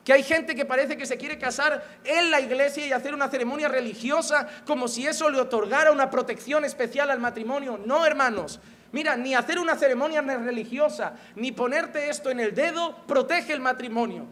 Que 0.03 0.13
hay 0.13 0.23
gente 0.23 0.55
que 0.55 0.65
parece 0.65 0.97
que 0.97 1.05
se 1.05 1.17
quiere 1.17 1.37
casar 1.37 1.99
en 2.03 2.31
la 2.31 2.41
iglesia 2.41 2.83
y 2.87 2.91
hacer 2.91 3.13
una 3.13 3.29
ceremonia 3.29 3.67
religiosa 3.67 4.47
como 4.65 4.87
si 4.87 5.05
eso 5.05 5.29
le 5.29 5.39
otorgara 5.39 5.91
una 5.91 6.09
protección 6.09 6.65
especial 6.65 7.11
al 7.11 7.19
matrimonio. 7.19 7.79
No, 7.85 8.07
hermanos. 8.07 8.59
Mira, 8.95 9.17
ni 9.17 9.35
hacer 9.35 9.59
una 9.59 9.75
ceremonia 9.75 10.21
religiosa, 10.21 11.17
ni 11.35 11.51
ponerte 11.51 12.09
esto 12.09 12.29
en 12.29 12.39
el 12.39 12.55
dedo, 12.55 12.95
protege 13.05 13.51
el 13.51 13.59
matrimonio. 13.59 14.25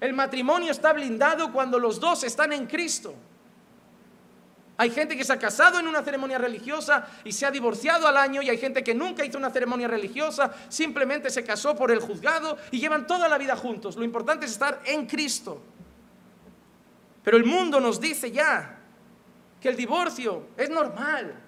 El 0.00 0.12
matrimonio 0.12 0.70
está 0.70 0.92
blindado 0.92 1.52
cuando 1.52 1.76
los 1.76 1.98
dos 1.98 2.22
están 2.22 2.52
en 2.52 2.68
Cristo. 2.68 3.16
Hay 4.76 4.90
gente 4.90 5.16
que 5.16 5.24
se 5.24 5.32
ha 5.32 5.40
casado 5.40 5.80
en 5.80 5.88
una 5.88 6.04
ceremonia 6.04 6.38
religiosa 6.38 7.04
y 7.24 7.32
se 7.32 7.46
ha 7.46 7.50
divorciado 7.50 8.06
al 8.06 8.16
año 8.16 8.42
y 8.42 8.48
hay 8.48 8.58
gente 8.58 8.84
que 8.84 8.94
nunca 8.94 9.24
hizo 9.24 9.38
una 9.38 9.50
ceremonia 9.50 9.88
religiosa, 9.88 10.52
simplemente 10.68 11.28
se 11.28 11.42
casó 11.42 11.74
por 11.74 11.90
el 11.90 11.98
juzgado 11.98 12.58
y 12.70 12.78
llevan 12.78 13.08
toda 13.08 13.28
la 13.28 13.38
vida 13.38 13.56
juntos. 13.56 13.96
Lo 13.96 14.04
importante 14.04 14.46
es 14.46 14.52
estar 14.52 14.82
en 14.84 15.06
Cristo. 15.06 15.60
Pero 17.24 17.36
el 17.36 17.44
mundo 17.44 17.80
nos 17.80 18.00
dice 18.00 18.30
ya 18.30 18.78
que 19.60 19.68
el 19.68 19.74
divorcio 19.74 20.50
es 20.56 20.70
normal, 20.70 21.42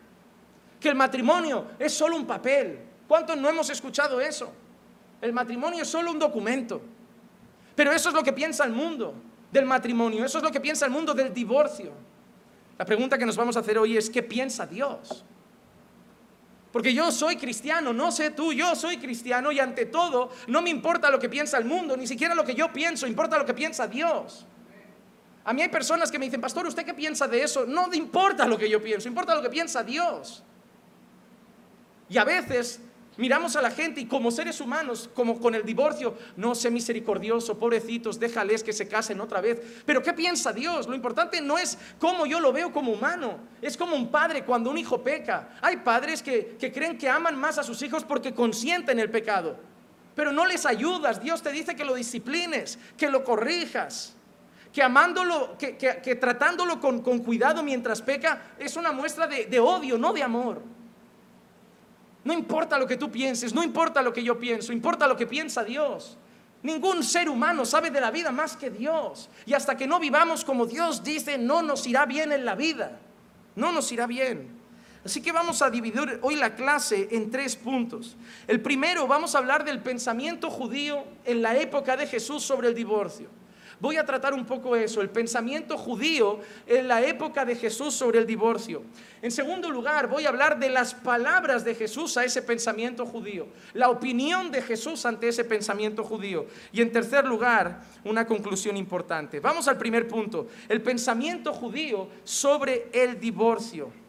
que 0.81 0.89
el 0.89 0.95
matrimonio 0.95 1.67
es 1.79 1.93
solo 1.93 2.17
un 2.17 2.27
papel. 2.27 2.81
¿Cuántos 3.07 3.37
no 3.37 3.49
hemos 3.49 3.71
escuchado 3.71 4.21
eso? 4.21 4.53
El 5.21 5.33
matrimonio 5.33 5.83
es 5.83 5.89
solo 5.89 6.11
un 6.11 6.19
documento. 6.19 6.81
Pero 7.75 7.93
eso 7.93 8.09
es 8.09 8.15
lo 8.15 8.23
que 8.23 8.33
piensa 8.33 8.65
el 8.65 8.73
mundo 8.73 9.15
del 9.51 9.65
matrimonio, 9.65 10.25
eso 10.25 10.39
es 10.39 10.45
lo 10.45 10.51
que 10.51 10.61
piensa 10.61 10.85
el 10.85 10.91
mundo 10.91 11.15
del 11.15 11.33
divorcio. 11.33 11.93
La 12.77 12.85
pregunta 12.85 13.17
que 13.19 13.27
nos 13.27 13.37
vamos 13.37 13.57
a 13.57 13.61
hacer 13.61 13.79
hoy 13.79 13.97
es, 13.97 14.11
¿qué 14.11 14.23
piensa 14.23 14.67
Dios? 14.67 15.25
Porque 16.73 16.93
yo 16.93 17.11
soy 17.11 17.37
cristiano, 17.37 17.93
no 17.93 18.13
sé 18.13 18.31
tú, 18.31 18.53
yo 18.53 18.77
soy 18.77 18.99
cristiano 18.99 19.51
y 19.51 19.59
ante 19.59 19.87
todo 19.87 20.31
no 20.49 20.61
me 20.61 20.71
importa 20.71 21.11
lo 21.11 21.19
que 21.19 21.29
piensa 21.29 21.57
el 21.57 21.65
mundo, 21.65 21.97
ni 21.97 22.07
siquiera 22.07 22.35
lo 22.35 22.45
que 22.45 22.55
yo 22.55 22.73
pienso, 22.73 23.07
importa 23.07 23.39
lo 23.39 23.47
que 23.47 23.55
piensa 23.55 23.87
Dios. 23.87 24.47
A 25.45 25.53
mí 25.55 25.63
hay 25.63 25.69
personas 25.69 26.11
que 26.11 26.19
me 26.19 26.27
dicen, 26.27 26.43
pastor, 26.43 26.67
¿usted 26.67 26.85
qué 26.85 26.93
piensa 26.93 27.27
de 27.27 27.43
eso? 27.43 27.65
No 27.65 27.93
importa 27.95 28.47
lo 28.47 28.59
que 28.59 28.69
yo 28.69 28.83
pienso, 28.83 29.09
importa 29.09 29.35
lo 29.35 29.41
que 29.41 29.49
piensa 29.49 29.83
Dios. 29.83 30.45
Y 32.09 32.19
a 32.19 32.25
veces 32.25 32.81
Miramos 33.19 33.57
a 33.57 33.63
la 33.63 33.73
gente 33.73 34.01
y 34.01 34.07
como 34.07 34.31
seres 34.31 34.61
humanos, 34.61 35.11
como 35.13 35.41
con 35.41 35.53
el 35.57 35.65
divorcio, 35.65 36.17
no 36.37 36.55
sé 36.55 36.71
misericordioso, 36.71 37.59
pobrecitos, 37.59 38.21
déjales 38.21 38.63
que 38.63 38.73
se 38.73 38.87
casen 38.87 39.21
otra 39.21 39.41
vez. 39.41 39.61
Pero 39.85 40.05
¿qué 40.05 40.13
piensa 40.13 40.53
Dios? 40.53 40.87
Lo 40.87 40.95
importante 40.95 41.41
no 41.41 41.59
es 41.59 41.77
cómo 41.99 42.27
yo 42.27 42.39
lo 42.39 42.53
veo 42.53 42.73
como 42.73 42.93
humano, 42.93 43.41
es 43.61 43.77
como 43.77 43.97
un 43.97 44.13
padre 44.13 44.45
cuando 44.45 44.71
un 44.71 44.79
hijo 44.79 45.03
peca. 45.03 45.49
Hay 45.61 45.79
padres 45.79 46.23
que, 46.23 46.57
creen 46.73 46.97
que 46.97 47.09
aman 47.09 47.37
más 47.37 47.59
a 47.59 47.65
sus 47.65 47.83
hijos 47.83 48.05
porque 48.05 48.33
consienten 48.33 49.01
el 49.01 49.11
pecado, 49.11 49.57
pero 50.15 50.31
no 50.31 50.47
les 50.47 50.65
ayudas. 50.65 51.21
Dios 51.21 51.43
te 51.43 51.51
dice 51.51 51.75
que 51.75 51.85
lo 51.85 51.95
disciplines, 51.95 52.79
que 52.97 53.11
lo 53.11 53.25
corrijas 53.25 54.15
que 54.73 54.83
amándolo, 54.83 55.57
que, 55.59 56.19
tratándolo 56.21 56.79
con, 56.79 57.01
cuidado 57.01 57.65
mientras 57.65 58.01
peca 58.01 58.53
es 58.61 58.77
una 58.77 58.93
muestra 58.93 59.27
de 59.27 59.59
odio, 59.59 59.99
no 59.99 60.13
de 60.13 60.23
amor. 60.23 60.78
No 62.29 62.35
importa 62.35 62.77
lo 62.77 62.87
que 62.87 62.99
tú 62.99 63.11
pienses, 63.11 63.55
no 63.55 63.63
importa 63.63 64.03
lo 64.03 64.13
que 64.13 64.23
yo 64.23 64.39
pienso, 64.39 64.71
importa 64.71 65.09
lo 65.09 65.17
que 65.17 65.27
piensa 65.27 65.65
Dios. 65.65 66.19
Ningún 66.63 67.03
ser 67.03 67.27
humano 67.27 67.65
sabe 67.65 67.91
de 67.91 68.03
la 68.03 68.11
vida 68.11 68.31
más 68.31 68.55
que 68.55 68.69
Dios. 68.69 69.31
Y 69.47 69.55
hasta 69.55 69.79
que 69.79 69.87
no 69.87 69.99
vivamos 69.99 70.45
como 70.45 70.67
Dios 70.67 71.03
dice, 71.03 71.39
no 71.39 71.63
nos 71.63 71.87
irá 71.87 72.05
bien 72.05 72.31
en 72.31 72.45
la 72.45 72.55
vida. 72.55 73.01
No 73.57 73.73
nos 73.73 73.91
irá 73.93 74.07
bien. 74.07 74.47
Así 75.03 75.23
que 75.23 75.33
vamos 75.33 75.63
a 75.63 75.71
dividir 75.71 76.21
hoy 76.21 76.37
la 76.37 76.55
clase 76.55 77.09
en 77.13 77.31
tres 77.31 77.57
puntos. 77.57 78.15
El 78.47 78.61
primero, 78.61 79.07
vamos 79.07 79.35
a 79.35 79.39
hablar 79.39 79.65
del 79.65 79.81
pensamiento 79.81 80.51
judío 80.51 81.05
en 81.25 81.41
la 81.41 81.57
época 81.57 81.97
de 81.97 82.07
Jesús 82.07 82.43
sobre 82.43 82.69
el 82.69 82.75
divorcio. 82.75 83.31
Voy 83.81 83.97
a 83.97 84.05
tratar 84.05 84.35
un 84.35 84.45
poco 84.45 84.75
eso, 84.75 85.01
el 85.01 85.11
pensamiento 85.11 85.79
judío 85.79 86.41
en 86.67 86.89
la 86.89 87.01
época 87.03 87.45
de 87.45 87.55
Jesús 87.55 87.95
sobre 87.95 88.19
el 88.19 88.27
divorcio. 88.27 88.83
En 89.23 89.31
segundo 89.31 89.71
lugar, 89.71 90.09
voy 90.09 90.27
a 90.27 90.31
hablar 90.31 90.59
de 90.59 90.69
las 90.69 90.95
palabras 90.95 91.65
de 91.65 91.75
Jesús 91.75 92.17
a 92.17 92.25
ese 92.25 92.43
pensamiento 92.43 93.07
judío, 93.07 93.47
la 93.75 93.89
opinión 93.89 94.51
de 94.51 94.63
Jesús 94.63 95.07
ante 95.07 95.29
ese 95.29 95.45
pensamiento 95.45 96.03
judío. 96.03 96.47
Y 96.73 96.83
en 96.83 96.91
tercer 96.91 97.25
lugar, 97.25 97.83
una 98.05 98.27
conclusión 98.27 98.77
importante. 98.77 99.39
Vamos 99.39 99.69
al 99.69 99.79
primer 99.79 100.09
punto, 100.09 100.49
el 100.69 100.83
pensamiento 100.83 101.53
judío 101.53 102.09
sobre 102.25 102.89
el 102.93 103.21
divorcio. 103.21 104.08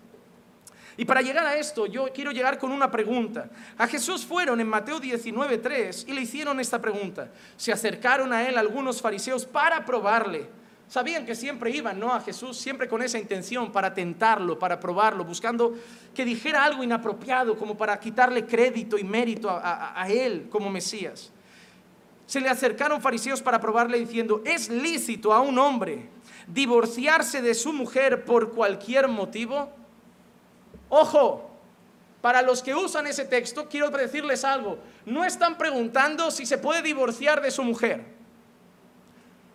Y 0.99 1.05
para 1.05 1.21
llegar 1.21 1.45
a 1.45 1.55
esto, 1.55 1.85
yo 1.85 2.07
quiero 2.13 2.33
llegar 2.33 2.59
con 2.59 2.73
una 2.73 2.91
pregunta. 2.91 3.49
A 3.77 3.87
Jesús 3.87 4.25
fueron 4.25 4.59
en 4.59 4.67
Mateo 4.67 4.99
19:3 4.99 6.03
y 6.09 6.11
le 6.11 6.19
hicieron 6.19 6.59
esta 6.59 6.81
pregunta. 6.81 7.29
Se 7.55 7.71
acercaron 7.71 8.33
a 8.33 8.45
él 8.45 8.57
algunos 8.57 9.01
fariseos 9.01 9.45
para 9.45 9.85
probarle. 9.85 10.49
Sabían 10.89 11.25
que 11.25 11.35
siempre 11.35 11.71
iban, 11.71 11.97
¿no? 12.01 12.13
A 12.13 12.19
Jesús, 12.19 12.57
siempre 12.57 12.89
con 12.89 13.01
esa 13.01 13.17
intención, 13.17 13.71
para 13.71 13.93
tentarlo, 13.93 14.59
para 14.59 14.77
probarlo, 14.77 15.23
buscando 15.23 15.73
que 16.13 16.25
dijera 16.25 16.65
algo 16.65 16.83
inapropiado, 16.83 17.57
como 17.57 17.77
para 17.77 17.97
quitarle 17.97 18.45
crédito 18.45 18.97
y 18.97 19.05
mérito 19.05 19.49
a, 19.49 19.93
a 19.95 20.09
él 20.09 20.47
como 20.49 20.69
Mesías. 20.69 21.31
Se 22.25 22.41
le 22.41 22.49
acercaron 22.49 23.01
fariseos 23.01 23.41
para 23.41 23.61
probarle 23.61 23.99
diciendo, 23.99 24.41
¿es 24.43 24.67
lícito 24.67 25.31
a 25.31 25.39
un 25.39 25.59
hombre 25.59 26.09
divorciarse 26.47 27.41
de 27.41 27.53
su 27.53 27.71
mujer 27.71 28.25
por 28.25 28.51
cualquier 28.51 29.07
motivo? 29.07 29.78
Ojo, 30.89 31.49
para 32.21 32.41
los 32.41 32.61
que 32.61 32.75
usan 32.75 33.07
ese 33.07 33.25
texto, 33.25 33.69
quiero 33.69 33.89
decirles 33.89 34.43
algo. 34.43 34.77
No 35.05 35.23
están 35.23 35.57
preguntando 35.57 36.31
si 36.31 36.45
se 36.45 36.57
puede 36.57 36.81
divorciar 36.81 37.41
de 37.41 37.51
su 37.51 37.63
mujer. 37.63 38.03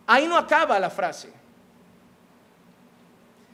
Ahí 0.06 0.26
no 0.26 0.36
acaba 0.36 0.78
la 0.78 0.90
frase. 0.90 1.32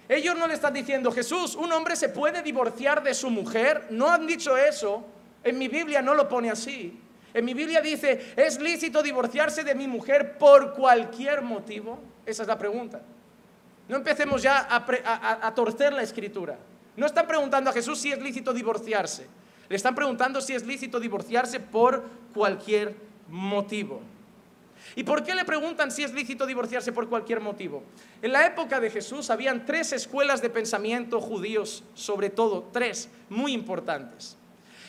Ellos 0.08 0.36
no 0.36 0.46
le 0.46 0.54
están 0.54 0.74
diciendo, 0.74 1.12
Jesús, 1.12 1.54
un 1.54 1.72
hombre 1.72 1.96
se 1.96 2.08
puede 2.08 2.42
divorciar 2.42 3.02
de 3.02 3.14
su 3.14 3.30
mujer. 3.30 3.86
No 3.90 4.08
han 4.10 4.26
dicho 4.26 4.56
eso. 4.56 5.04
En 5.42 5.58
mi 5.58 5.68
Biblia 5.68 6.02
no 6.02 6.14
lo 6.14 6.28
pone 6.28 6.50
así. 6.50 7.00
En 7.32 7.44
mi 7.44 7.54
Biblia 7.54 7.80
dice, 7.80 8.32
¿es 8.36 8.60
lícito 8.60 9.02
divorciarse 9.02 9.62
de 9.62 9.74
mi 9.74 9.86
mujer 9.86 10.36
por 10.36 10.74
cualquier 10.74 11.42
motivo? 11.42 12.00
Esa 12.26 12.42
es 12.42 12.48
la 12.48 12.58
pregunta. 12.58 13.00
No 13.88 13.96
empecemos 13.96 14.42
ya 14.42 14.66
a, 14.68 15.46
a 15.46 15.54
torcer 15.54 15.92
la 15.92 16.02
escritura. 16.02 16.58
No 17.00 17.06
están 17.06 17.26
preguntando 17.26 17.70
a 17.70 17.72
Jesús 17.72 17.98
si 17.98 18.12
es 18.12 18.20
lícito 18.20 18.52
divorciarse. 18.52 19.26
Le 19.70 19.74
están 19.74 19.94
preguntando 19.94 20.38
si 20.42 20.52
es 20.52 20.66
lícito 20.66 21.00
divorciarse 21.00 21.58
por 21.58 22.04
cualquier 22.34 22.94
motivo. 23.26 24.02
¿Y 24.94 25.02
por 25.02 25.24
qué 25.24 25.34
le 25.34 25.46
preguntan 25.46 25.90
si 25.90 26.04
es 26.04 26.12
lícito 26.12 26.44
divorciarse 26.44 26.92
por 26.92 27.08
cualquier 27.08 27.40
motivo? 27.40 27.82
En 28.20 28.32
la 28.32 28.44
época 28.44 28.80
de 28.80 28.90
Jesús 28.90 29.30
habían 29.30 29.64
tres 29.64 29.94
escuelas 29.94 30.42
de 30.42 30.50
pensamiento 30.50 31.22
judíos, 31.22 31.84
sobre 31.94 32.28
todo 32.28 32.68
tres, 32.70 33.08
muy 33.30 33.54
importantes. 33.54 34.36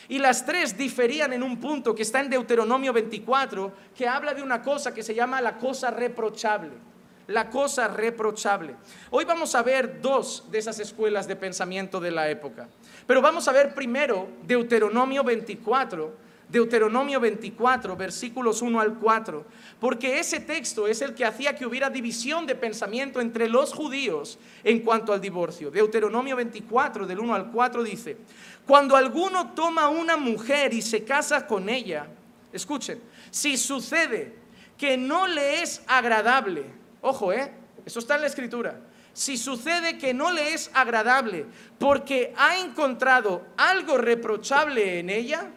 Y 0.06 0.18
las 0.18 0.44
tres 0.44 0.76
diferían 0.76 1.32
en 1.32 1.42
un 1.42 1.58
punto 1.60 1.94
que 1.94 2.02
está 2.02 2.20
en 2.20 2.28
Deuteronomio 2.28 2.92
24, 2.92 3.72
que 3.96 4.06
habla 4.06 4.34
de 4.34 4.42
una 4.42 4.60
cosa 4.60 4.92
que 4.92 5.02
se 5.02 5.14
llama 5.14 5.40
la 5.40 5.56
cosa 5.56 5.90
reprochable 5.90 6.91
la 7.26 7.50
cosa 7.50 7.88
reprochable. 7.88 8.74
Hoy 9.10 9.24
vamos 9.24 9.54
a 9.54 9.62
ver 9.62 10.00
dos 10.00 10.44
de 10.50 10.58
esas 10.58 10.78
escuelas 10.78 11.26
de 11.26 11.36
pensamiento 11.36 12.00
de 12.00 12.10
la 12.10 12.28
época. 12.28 12.68
Pero 13.06 13.22
vamos 13.22 13.48
a 13.48 13.52
ver 13.52 13.74
primero 13.74 14.28
Deuteronomio 14.42 15.24
24, 15.24 16.22
Deuteronomio 16.48 17.18
24, 17.18 17.96
versículos 17.96 18.60
1 18.60 18.78
al 18.78 18.98
4, 18.98 19.44
porque 19.80 20.18
ese 20.18 20.40
texto 20.40 20.86
es 20.86 21.00
el 21.00 21.14
que 21.14 21.24
hacía 21.24 21.56
que 21.56 21.64
hubiera 21.64 21.88
división 21.88 22.46
de 22.46 22.54
pensamiento 22.54 23.20
entre 23.20 23.48
los 23.48 23.72
judíos 23.72 24.38
en 24.62 24.80
cuanto 24.80 25.14
al 25.14 25.20
divorcio. 25.20 25.70
Deuteronomio 25.70 26.36
24, 26.36 27.06
del 27.06 27.20
1 27.20 27.34
al 27.34 27.50
4 27.50 27.82
dice, 27.82 28.18
cuando 28.66 28.96
alguno 28.96 29.52
toma 29.52 29.88
una 29.88 30.18
mujer 30.18 30.74
y 30.74 30.82
se 30.82 31.04
casa 31.04 31.46
con 31.46 31.70
ella, 31.70 32.06
escuchen, 32.52 33.00
si 33.30 33.56
sucede 33.56 34.34
que 34.76 34.98
no 34.98 35.26
le 35.26 35.62
es 35.62 35.82
agradable, 35.86 36.81
ojo, 37.02 37.32
¿eh? 37.32 37.52
Eso 37.84 37.98
está 37.98 38.14
en 38.14 38.22
la 38.22 38.26
escritura. 38.28 38.80
Si 39.12 39.36
sucede 39.36 39.98
que 39.98 40.14
no 40.14 40.32
le 40.32 40.54
es 40.54 40.70
agradable 40.72 41.44
porque 41.78 42.32
ha 42.36 42.58
encontrado 42.58 43.44
algo 43.58 43.98
reprochable 43.98 44.98
en 44.98 45.10
ella, 45.10 45.50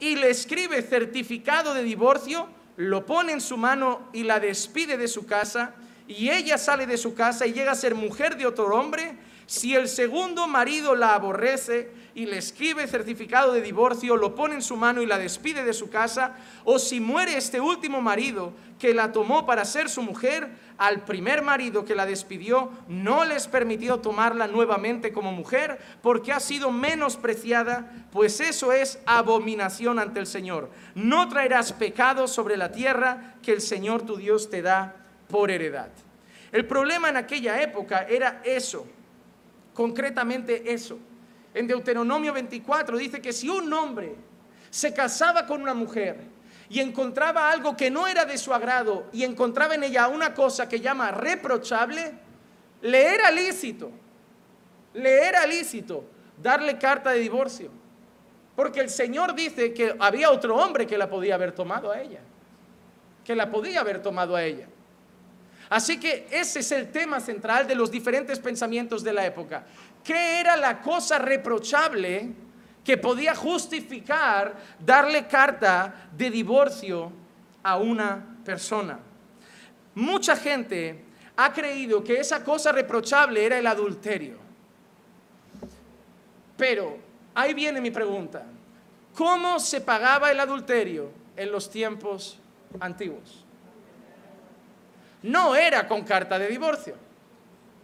y 0.00 0.16
le 0.16 0.30
escribe 0.30 0.80
certificado 0.82 1.74
de 1.74 1.82
divorcio, 1.82 2.48
lo 2.76 3.04
pone 3.04 3.32
en 3.32 3.40
su 3.40 3.56
mano 3.56 4.08
y 4.12 4.22
la 4.22 4.40
despide 4.40 4.96
de 4.96 5.08
su 5.08 5.26
casa, 5.26 5.74
y 6.06 6.30
ella 6.30 6.56
sale 6.56 6.86
de 6.86 6.96
su 6.96 7.14
casa 7.14 7.46
y 7.46 7.52
llega 7.52 7.72
a 7.72 7.76
ser 7.76 7.94
mujer 7.94 8.36
de 8.36 8.46
otro 8.46 8.68
hombre, 8.74 9.18
si 9.46 9.74
el 9.74 9.88
segundo 9.88 10.46
marido 10.46 10.94
la 10.94 11.14
aborrece 11.14 11.90
y 12.18 12.26
le 12.26 12.38
escribe 12.38 12.84
certificado 12.88 13.52
de 13.52 13.62
divorcio, 13.62 14.16
lo 14.16 14.34
pone 14.34 14.56
en 14.56 14.62
su 14.62 14.76
mano 14.76 15.00
y 15.00 15.06
la 15.06 15.18
despide 15.18 15.62
de 15.62 15.72
su 15.72 15.88
casa, 15.88 16.34
o 16.64 16.80
si 16.80 16.98
muere 16.98 17.36
este 17.36 17.60
último 17.60 18.00
marido 18.02 18.52
que 18.80 18.92
la 18.92 19.12
tomó 19.12 19.46
para 19.46 19.64
ser 19.64 19.88
su 19.88 20.02
mujer, 20.02 20.48
al 20.78 21.04
primer 21.04 21.42
marido 21.42 21.84
que 21.84 21.94
la 21.94 22.06
despidió 22.06 22.72
no 22.88 23.24
les 23.24 23.46
permitió 23.46 24.00
tomarla 24.00 24.48
nuevamente 24.48 25.12
como 25.12 25.30
mujer 25.30 25.78
porque 26.02 26.32
ha 26.32 26.40
sido 26.40 26.72
menospreciada, 26.72 28.08
pues 28.10 28.40
eso 28.40 28.72
es 28.72 28.98
abominación 29.06 30.00
ante 30.00 30.18
el 30.18 30.26
Señor. 30.26 30.70
No 30.96 31.28
traerás 31.28 31.72
pecado 31.72 32.26
sobre 32.26 32.56
la 32.56 32.72
tierra 32.72 33.34
que 33.42 33.52
el 33.52 33.60
Señor 33.60 34.02
tu 34.02 34.16
Dios 34.16 34.50
te 34.50 34.60
da 34.60 34.96
por 35.28 35.52
heredad. 35.52 35.90
El 36.50 36.66
problema 36.66 37.10
en 37.10 37.16
aquella 37.16 37.62
época 37.62 38.06
era 38.08 38.40
eso, 38.44 38.88
concretamente 39.72 40.72
eso. 40.72 40.98
En 41.58 41.66
Deuteronomio 41.66 42.32
24 42.32 42.96
dice 42.96 43.20
que 43.20 43.32
si 43.32 43.48
un 43.48 43.72
hombre 43.72 44.14
se 44.70 44.94
casaba 44.94 45.44
con 45.44 45.60
una 45.60 45.74
mujer, 45.74 46.38
y 46.68 46.78
encontraba 46.78 47.50
algo 47.50 47.76
que 47.76 47.90
no 47.90 48.06
era 48.06 48.24
de 48.24 48.38
su 48.38 48.54
agrado 48.54 49.06
y 49.12 49.24
encontraba 49.24 49.74
en 49.74 49.82
ella 49.82 50.06
una 50.06 50.34
cosa 50.34 50.68
que 50.68 50.78
llama 50.78 51.10
reprochable, 51.10 52.12
le 52.82 53.14
era 53.14 53.32
lícito, 53.32 53.90
le 54.94 55.26
era 55.26 55.46
lícito 55.46 56.04
darle 56.40 56.78
carta 56.78 57.10
de 57.10 57.18
divorcio. 57.18 57.70
Porque 58.54 58.78
el 58.78 58.90
Señor 58.90 59.34
dice 59.34 59.72
que 59.72 59.96
había 59.98 60.30
otro 60.30 60.56
hombre 60.56 60.86
que 60.86 60.96
la 60.96 61.10
podía 61.10 61.34
haber 61.34 61.52
tomado 61.52 61.90
a 61.90 62.00
ella, 62.00 62.20
que 63.24 63.34
la 63.34 63.50
podía 63.50 63.80
haber 63.80 64.00
tomado 64.00 64.36
a 64.36 64.44
ella. 64.44 64.68
Así 65.70 66.00
que 66.00 66.26
ese 66.30 66.60
es 66.60 66.72
el 66.72 66.90
tema 66.90 67.20
central 67.20 67.66
de 67.66 67.74
los 67.74 67.90
diferentes 67.90 68.38
pensamientos 68.38 69.04
de 69.04 69.12
la 69.12 69.26
época. 69.26 69.66
¿Qué 70.02 70.40
era 70.40 70.56
la 70.56 70.80
cosa 70.80 71.18
reprochable? 71.18 72.34
que 72.88 72.96
podía 72.96 73.34
justificar 73.34 74.56
darle 74.80 75.26
carta 75.26 76.08
de 76.16 76.30
divorcio 76.30 77.12
a 77.62 77.76
una 77.76 78.38
persona. 78.42 78.98
Mucha 79.94 80.34
gente 80.34 81.04
ha 81.36 81.52
creído 81.52 82.02
que 82.02 82.18
esa 82.18 82.42
cosa 82.42 82.72
reprochable 82.72 83.44
era 83.44 83.58
el 83.58 83.66
adulterio. 83.66 84.38
Pero 86.56 86.96
ahí 87.34 87.52
viene 87.52 87.78
mi 87.78 87.90
pregunta. 87.90 88.46
¿Cómo 89.14 89.60
se 89.60 89.82
pagaba 89.82 90.30
el 90.30 90.40
adulterio 90.40 91.10
en 91.36 91.52
los 91.52 91.68
tiempos 91.68 92.38
antiguos? 92.80 93.44
No 95.22 95.54
era 95.54 95.86
con 95.86 96.04
carta 96.04 96.38
de 96.38 96.48
divorcio, 96.48 96.94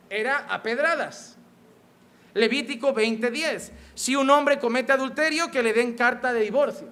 era 0.08 0.46
a 0.48 0.62
pedradas. 0.62 1.36
Levítico 2.34 2.92
20:10. 2.92 3.72
Si 3.94 4.16
un 4.16 4.28
hombre 4.28 4.58
comete 4.58 4.92
adulterio, 4.92 5.50
que 5.50 5.62
le 5.62 5.72
den 5.72 5.94
carta 5.94 6.32
de 6.32 6.40
divorcio. 6.40 6.88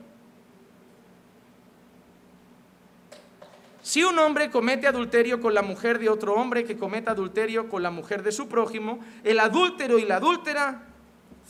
Si 3.83 4.05
un 4.05 4.17
hombre 4.21 4.51
comete 4.51 4.87
adulterio 4.87 5.41
con 5.41 5.55
la 5.55 5.63
mujer 5.63 5.99
de 5.99 6.09
otro 6.09 6.35
hombre 6.35 6.65
que 6.65 6.79
cometa 6.79 7.11
adulterio 7.11 7.69
con 7.69 7.83
la 7.83 7.91
mujer 7.91 8.23
de 8.23 8.31
su 8.31 8.49
prójimo, 8.49 9.01
el 9.25 9.41
adúltero 9.41 9.99
y 9.99 10.05
la 10.05 10.17
adúltera 10.17 10.85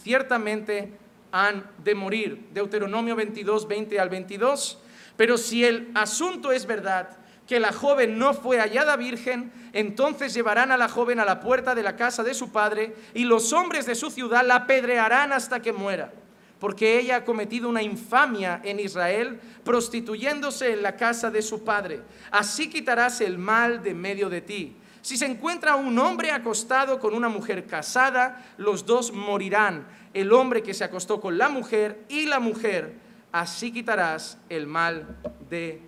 ciertamente 0.03 0.95
han 1.31 1.71
de 1.85 1.95
morir. 1.95 2.49
Deuteronomio 2.53 3.15
22, 3.17 3.69
20 3.69 4.01
al 4.01 4.09
22. 4.09 4.79
Pero 5.19 5.37
si 5.37 5.65
el 5.65 5.91
asunto 5.95 6.53
es 6.53 6.65
verdad 6.65 7.19
que 7.47 7.61
la 7.61 7.73
joven 7.73 8.19
no 8.19 8.35
fue 8.35 8.59
hallada 8.59 8.97
virgen, 8.97 9.53
entonces 9.73 10.35
llevarán 10.35 10.71
a 10.71 10.77
la 10.77 10.89
joven 10.89 11.21
a 11.21 11.25
la 11.25 11.41
puerta 11.41 11.75
de 11.75 11.83
la 11.83 11.97
casa 11.97 12.23
de 12.23 12.35
su 12.35 12.51
padre 12.53 12.95
y 13.15 13.25
los 13.25 13.53
hombres 13.53 13.87
de 13.87 13.95
su 13.95 14.11
ciudad 14.11 14.47
la 14.47 14.57
apedrearán 14.57 15.33
hasta 15.33 15.61
que 15.61 15.73
muera, 15.73 16.13
porque 16.59 16.99
ella 16.99 17.17
ha 17.17 17.25
cometido 17.25 17.69
una 17.69 17.83
infamia 17.83 18.61
en 18.65 18.81
Israel, 18.81 19.41
prostituyéndose 19.65 20.73
en 20.73 20.83
la 20.83 20.97
casa 20.97 21.31
de 21.31 21.43
su 21.43 21.65
padre. 21.65 22.03
Así 22.31 22.71
quitarás 22.71 23.21
el 23.21 23.39
mal 23.39 23.83
de 23.83 23.95
medio 23.95 24.29
de 24.31 24.41
ti. 24.41 24.77
Si 25.03 25.17
se 25.17 25.27
encuentra 25.27 25.75
un 25.75 25.99
hombre 25.99 26.31
acostado 26.31 27.01
con 27.01 27.13
una 27.13 27.29
mujer 27.29 27.67
casada, 27.67 28.45
los 28.57 28.87
dos 28.87 29.13
morirán, 29.13 29.85
el 30.15 30.33
hombre 30.33 30.63
que 30.63 30.75
se 30.75 30.85
acostó 30.85 31.21
con 31.21 31.39
la 31.39 31.49
mujer 31.49 32.05
y 32.09 32.27
la 32.27 32.39
mujer. 32.39 32.95
Así 33.33 33.73
quitarás 33.73 34.39
el 34.49 34.69
mal 34.69 35.17
de 35.51 35.83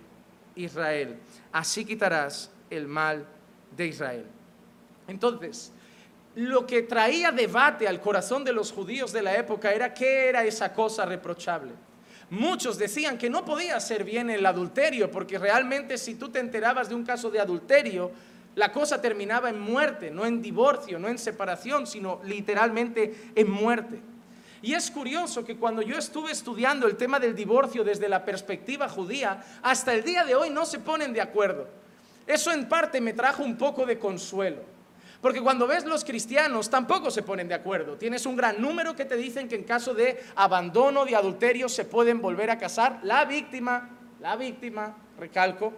Israel 0.55 1.17
así 1.55 1.85
quitarás 1.85 2.51
el 2.69 2.85
mal 2.85 3.25
de 3.77 3.87
Israel. 3.87 4.25
Entonces, 5.07 5.71
lo 6.35 6.67
que 6.67 6.81
traía 6.81 7.31
debate 7.31 7.87
al 7.87 8.01
corazón 8.01 8.43
de 8.43 8.51
los 8.51 8.73
judíos 8.73 9.13
de 9.13 9.21
la 9.21 9.37
época 9.37 9.71
era 9.71 9.93
qué 9.93 10.27
era 10.27 10.43
esa 10.43 10.73
cosa 10.73 11.05
reprochable. 11.05 11.71
Muchos 12.29 12.77
decían 12.77 13.17
que 13.17 13.29
no 13.29 13.45
podía 13.45 13.79
ser 13.79 14.03
bien 14.03 14.29
el 14.29 14.45
adulterio, 14.45 15.09
porque 15.09 15.39
realmente 15.39 15.97
si 15.97 16.15
tú 16.15 16.27
te 16.27 16.39
enterabas 16.39 16.89
de 16.89 16.95
un 16.95 17.05
caso 17.05 17.29
de 17.29 17.39
adulterio, 17.39 18.11
la 18.55 18.73
cosa 18.73 19.01
terminaba 19.01 19.49
en 19.49 19.59
muerte, 19.59 20.11
no 20.11 20.25
en 20.25 20.41
divorcio, 20.41 20.99
no 20.99 21.07
en 21.07 21.17
separación, 21.17 21.87
sino 21.87 22.19
literalmente 22.25 23.31
en 23.33 23.49
muerte. 23.49 24.01
Y 24.65 24.73
es 24.73 24.89
curioso 24.89 25.45
que 25.45 25.57
cuando 25.57 25.83
yo 25.83 25.95
estuve 25.95 26.31
estudiando 26.31 26.87
el 26.87 26.97
tema 26.97 27.19
del 27.19 27.35
divorcio 27.35 27.83
desde 27.83 28.09
la 28.09 28.25
perspectiva 28.25 28.89
judía, 28.89 29.45
hasta 29.61 29.93
el 29.93 30.03
día 30.03 30.23
de 30.23 30.33
hoy 30.33 30.49
no 30.49 30.65
se 30.65 30.79
ponen 30.79 31.13
de 31.13 31.21
acuerdo. 31.21 31.67
Eso 32.25 32.51
en 32.51 32.67
parte 32.67 32.99
me 32.99 33.13
trajo 33.13 33.43
un 33.43 33.59
poco 33.59 33.85
de 33.85 33.99
consuelo. 33.99 34.63
Porque 35.21 35.39
cuando 35.39 35.67
ves 35.67 35.85
los 35.85 36.03
cristianos 36.03 36.67
tampoco 36.67 37.11
se 37.11 37.21
ponen 37.21 37.47
de 37.47 37.53
acuerdo. 37.53 37.95
Tienes 37.95 38.25
un 38.25 38.35
gran 38.35 38.59
número 38.59 38.95
que 38.95 39.05
te 39.05 39.15
dicen 39.15 39.47
que 39.47 39.53
en 39.53 39.65
caso 39.65 39.93
de 39.93 40.19
abandono, 40.35 41.05
de 41.05 41.15
adulterio, 41.15 41.69
se 41.69 41.85
pueden 41.85 42.19
volver 42.19 42.49
a 42.49 42.57
casar. 42.57 43.01
La 43.03 43.23
víctima, 43.23 43.91
la 44.19 44.35
víctima, 44.35 44.97
recalco, 45.19 45.73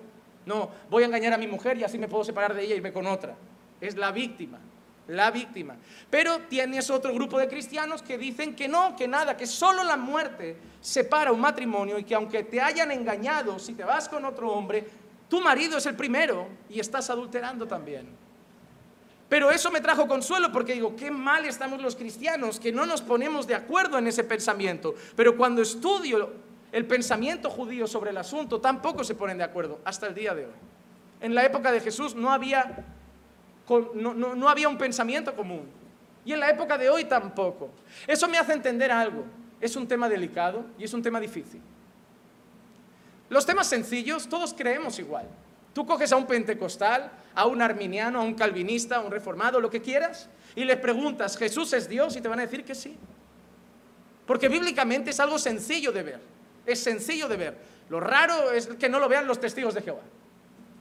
no, 0.46 0.72
voy 0.90 1.04
a 1.04 1.08
engañar 1.08 1.34
a 1.34 1.38
mi 1.38 1.48
mujer 1.48 1.78
y 1.78 1.84
así 1.84 1.98
me 1.98 2.08
puedo 2.08 2.24
separar 2.24 2.54
de 2.54 2.64
ella 2.64 2.76
y 2.76 2.78
irme 2.78 2.94
con 2.94 3.06
otra. 3.06 3.36
Es 3.82 3.98
la 3.98 4.14
víctima 4.14 4.60
la 5.08 5.32
víctima. 5.32 5.76
Pero 6.10 6.40
tienes 6.50 6.90
otro 6.90 7.14
grupo 7.14 7.40
de 7.40 7.48
cristianos 7.48 8.02
que 8.02 8.18
dicen 8.18 8.56
que 8.56 8.68
no, 8.68 8.96
que 8.96 9.08
nada, 9.08 9.38
que 9.38 9.48
solo 9.48 9.84
la 9.84 9.98
muerte 9.98 10.58
separa 10.82 11.32
un 11.32 11.40
matrimonio 11.40 11.98
y 11.98 12.04
que 12.04 12.16
aunque 12.16 12.44
te 12.44 12.62
hayan 12.62 12.92
engañado, 12.92 13.60
si 13.60 13.74
te 13.74 13.84
vas 13.84 14.10
con 14.10 14.26
otro 14.26 14.52
hombre, 14.52 14.88
tu 15.30 15.42
marido 15.42 15.78
es 15.78 15.86
el 15.86 15.96
primero 15.96 16.48
y 16.70 16.80
estás 16.80 17.10
adulterando 17.10 17.68
también. 17.68 18.08
Pero 19.30 19.52
eso 19.52 19.72
me 19.72 19.82
trajo 19.82 20.08
consuelo 20.08 20.52
porque 20.52 20.74
digo, 20.74 20.96
qué 20.96 21.12
mal 21.12 21.46
estamos 21.46 21.82
los 21.82 21.96
cristianos 21.96 22.60
que 22.60 22.72
no 22.72 22.86
nos 22.86 23.02
ponemos 23.02 23.46
de 23.46 23.56
acuerdo 23.56 23.98
en 23.98 24.08
ese 24.08 24.24
pensamiento. 24.24 24.96
Pero 25.16 25.36
cuando 25.36 25.62
estudio 25.62 26.32
el 26.72 26.86
pensamiento 26.86 27.50
judío 27.50 27.88
sobre 27.88 28.12
el 28.12 28.18
asunto, 28.18 28.62
tampoco 28.62 29.04
se 29.04 29.16
ponen 29.16 29.38
de 29.38 29.44
acuerdo 29.44 29.80
hasta 29.84 30.08
el 30.08 30.16
día 30.16 30.34
de 30.34 30.46
hoy. 30.46 30.54
En 31.20 31.36
la 31.36 31.44
época 31.44 31.72
de 31.72 31.82
Jesús 31.82 32.16
no 32.16 32.32
había 32.32 32.86
no, 33.94 34.50
había 34.50 34.70
un 34.70 34.78
pensamiento 34.78 35.36
común. 35.36 35.68
Y 36.26 36.34
en 36.34 36.40
la 36.40 36.50
época 36.50 36.78
de 36.78 36.90
hoy 36.90 37.06
tampoco. 37.06 37.70
Eso 38.06 38.28
me 38.28 38.38
hace 38.38 38.54
entender 38.54 38.92
algo. 38.92 39.24
Es 39.60 39.76
un 39.76 39.88
tema 39.88 40.10
delicado 40.10 40.66
y 40.78 40.84
es 40.84 40.94
un 40.94 41.02
tema 41.02 41.20
difícil. 41.20 41.62
Los 43.30 43.46
temas 43.46 43.68
sencillos, 43.68 44.28
todos 44.28 44.54
creemos 44.54 45.00
igual. 45.00 45.28
Tú 45.74 45.86
coges 45.86 46.12
a 46.12 46.16
un 46.16 46.26
pentecostal, 46.26 47.12
a 47.36 47.46
un 47.46 47.62
arminiano, 47.62 48.20
a 48.20 48.24
un 48.24 48.34
calvinista, 48.34 48.98
a 48.98 49.02
un 49.02 49.12
reformado, 49.12 49.60
lo 49.60 49.70
que 49.70 49.82
quieras, 49.82 50.30
y 50.56 50.64
le 50.64 50.76
preguntas, 50.78 51.38
¿Jesús 51.38 51.72
es 51.74 51.88
Dios? 51.88 52.16
Y 52.16 52.22
te 52.22 52.28
van 52.28 52.40
a 52.40 52.44
decir 52.44 52.64
que 52.64 52.74
sí. 52.74 52.98
Porque 54.26 54.50
bíblicamente 54.50 55.12
es 55.12 55.20
algo 55.20 55.38
sencillo 55.38 55.92
de 55.92 56.04
ver. 56.04 56.20
Es 56.66 56.80
sencillo 56.80 57.28
de 57.28 57.38
ver. 57.38 57.58
Lo 57.90 58.00
raro 58.00 58.52
es 58.52 58.68
que 58.68 58.90
no 58.90 59.00
lo 59.00 59.08
vean 59.08 59.28
los 59.28 59.40
testigos 59.40 59.74
de 59.74 59.82
Jehová. 59.82 60.02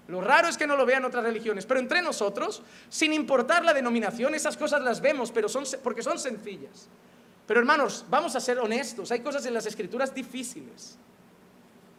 Lo 0.08 0.20
raro 0.20 0.48
es 0.48 0.56
que 0.56 0.66
no 0.66 0.76
lo 0.76 0.86
vean 0.86 1.04
otras 1.04 1.24
religiones, 1.24 1.66
pero 1.66 1.80
entre 1.80 2.00
nosotros, 2.00 2.62
sin 2.88 3.12
importar 3.12 3.64
la 3.64 3.74
denominación, 3.74 4.34
esas 4.34 4.56
cosas 4.56 4.82
las 4.82 5.00
vemos, 5.00 5.32
pero 5.32 5.48
son 5.48 5.64
porque 5.82 6.02
son 6.02 6.18
sencillas. 6.18 6.88
Pero 7.46 7.60
hermanos, 7.60 8.04
vamos 8.08 8.36
a 8.36 8.40
ser 8.40 8.58
honestos, 8.58 9.10
hay 9.10 9.20
cosas 9.20 9.44
en 9.46 9.54
las 9.54 9.66
escrituras 9.66 10.14
difíciles. 10.14 10.96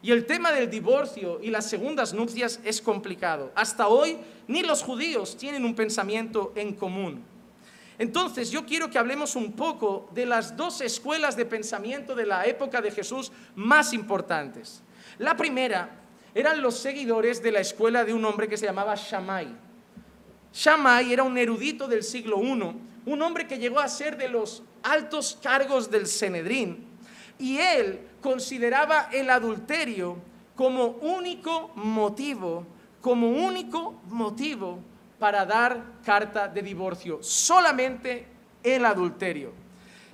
Y 0.01 0.11
el 0.11 0.25
tema 0.25 0.51
del 0.51 0.69
divorcio 0.69 1.39
y 1.41 1.49
las 1.49 1.69
segundas 1.69 2.13
nupcias 2.13 2.59
es 2.63 2.81
complicado. 2.81 3.51
Hasta 3.55 3.87
hoy 3.87 4.17
ni 4.47 4.61
los 4.61 4.83
judíos 4.83 5.35
tienen 5.35 5.65
un 5.65 5.75
pensamiento 5.75 6.53
en 6.55 6.75
común. 6.75 7.23
Entonces 7.97 8.51
yo 8.51 8.65
quiero 8.65 8.91
que 8.91 8.99
hablemos 8.99 9.35
un 9.35 9.53
poco 9.53 10.07
de 10.13 10.25
las 10.25 10.55
dos 10.55 10.81
escuelas 10.81 11.35
de 11.35 11.45
pensamiento 11.45 12.15
de 12.15 12.27
la 12.27 12.45
época 12.45 12.79
de 12.79 12.91
Jesús 12.91 13.31
más 13.55 13.91
importantes. 13.91 14.83
La 15.17 15.35
primera 15.35 15.89
eran 16.37 16.61
los 16.61 16.77
seguidores 16.77 17.41
de 17.41 17.51
la 17.51 17.61
escuela 17.61 18.05
de 18.05 18.13
un 18.13 18.23
hombre 18.23 18.47
que 18.47 18.57
se 18.57 18.67
llamaba 18.67 18.93
Shammai. 18.93 19.47
Shammai 20.53 21.11
era 21.11 21.23
un 21.23 21.35
erudito 21.35 21.87
del 21.87 22.03
siglo 22.03 22.39
I, 22.43 22.75
un 23.07 23.21
hombre 23.23 23.47
que 23.47 23.57
llegó 23.57 23.79
a 23.79 23.87
ser 23.87 24.17
de 24.17 24.29
los 24.29 24.61
altos 24.83 25.39
cargos 25.41 25.89
del 25.89 26.05
Senedrín, 26.05 26.85
y 27.39 27.57
él 27.57 28.01
consideraba 28.21 29.09
el 29.11 29.31
adulterio 29.31 30.17
como 30.55 30.85
único 31.01 31.71
motivo, 31.73 32.67
como 33.01 33.29
único 33.29 33.99
motivo 34.05 34.77
para 35.17 35.43
dar 35.43 35.83
carta 36.05 36.47
de 36.47 36.61
divorcio, 36.61 37.17
solamente 37.23 38.27
el 38.61 38.85
adulterio. 38.85 39.53